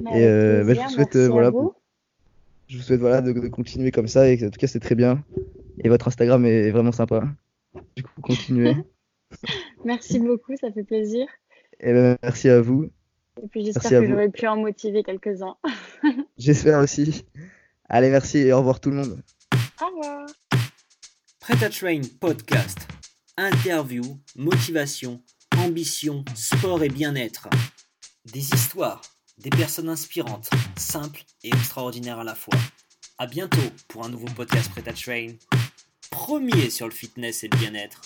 Et 0.00 0.06
avec 0.06 0.22
euh, 0.22 0.64
bah, 0.64 0.74
je 0.74 0.80
plaisir, 0.80 0.84
vous 0.84 0.90
souhaite, 0.90 1.14
merci 1.14 1.18
euh, 1.18 1.28
voilà, 1.28 1.50
vous. 1.50 1.74
je 2.68 2.76
vous 2.76 2.82
souhaite 2.82 3.00
voilà, 3.00 3.20
de, 3.20 3.32
de 3.32 3.48
continuer 3.48 3.90
comme 3.90 4.08
ça. 4.08 4.28
Et 4.28 4.44
en 4.44 4.50
tout 4.50 4.58
cas, 4.58 4.66
c'est 4.66 4.80
très 4.80 4.94
bien. 4.94 5.24
Et 5.80 5.88
votre 5.88 6.08
Instagram 6.08 6.44
est 6.44 6.70
vraiment 6.70 6.92
sympa. 6.92 7.24
Du 7.96 8.02
coup, 8.02 8.20
continuez. 8.20 8.76
Merci 9.84 10.18
beaucoup, 10.18 10.56
ça 10.56 10.72
fait 10.72 10.84
plaisir. 10.84 11.26
Et 11.80 11.92
ben, 11.92 12.16
merci 12.22 12.48
à 12.48 12.60
vous. 12.60 12.90
Et 13.42 13.46
puis 13.46 13.64
j'espère 13.64 14.00
que 14.00 14.06
vous. 14.06 14.10
j'aurai 14.10 14.30
pu 14.30 14.46
en 14.48 14.56
motiver 14.56 15.04
quelques-uns. 15.04 15.56
J'espère 16.38 16.80
aussi. 16.80 17.24
Allez, 17.88 18.10
merci 18.10 18.38
et 18.38 18.52
au 18.52 18.58
revoir 18.58 18.80
tout 18.80 18.90
le 18.90 18.96
monde. 18.96 19.22
Au 19.80 19.86
revoir. 19.86 20.26
Prêt 21.40 21.64
à 21.64 21.70
Train 21.70 22.00
Podcast. 22.20 22.97
Interview, 23.40 24.02
motivation, 24.34 25.22
ambition, 25.58 26.24
sport 26.34 26.82
et 26.82 26.88
bien-être. 26.88 27.48
Des 28.24 28.52
histoires, 28.52 29.00
des 29.38 29.50
personnes 29.50 29.88
inspirantes, 29.88 30.50
simples 30.76 31.22
et 31.44 31.50
extraordinaires 31.50 32.18
à 32.18 32.24
la 32.24 32.34
fois. 32.34 32.58
À 33.16 33.28
bientôt 33.28 33.70
pour 33.86 34.04
un 34.04 34.08
nouveau 34.08 34.26
podcast 34.26 34.72
Prêt 34.72 34.88
à 34.88 34.92
Train. 34.92 35.36
Premier 36.10 36.68
sur 36.68 36.88
le 36.88 36.92
fitness 36.92 37.44
et 37.44 37.48
le 37.48 37.56
bien-être. 37.58 38.00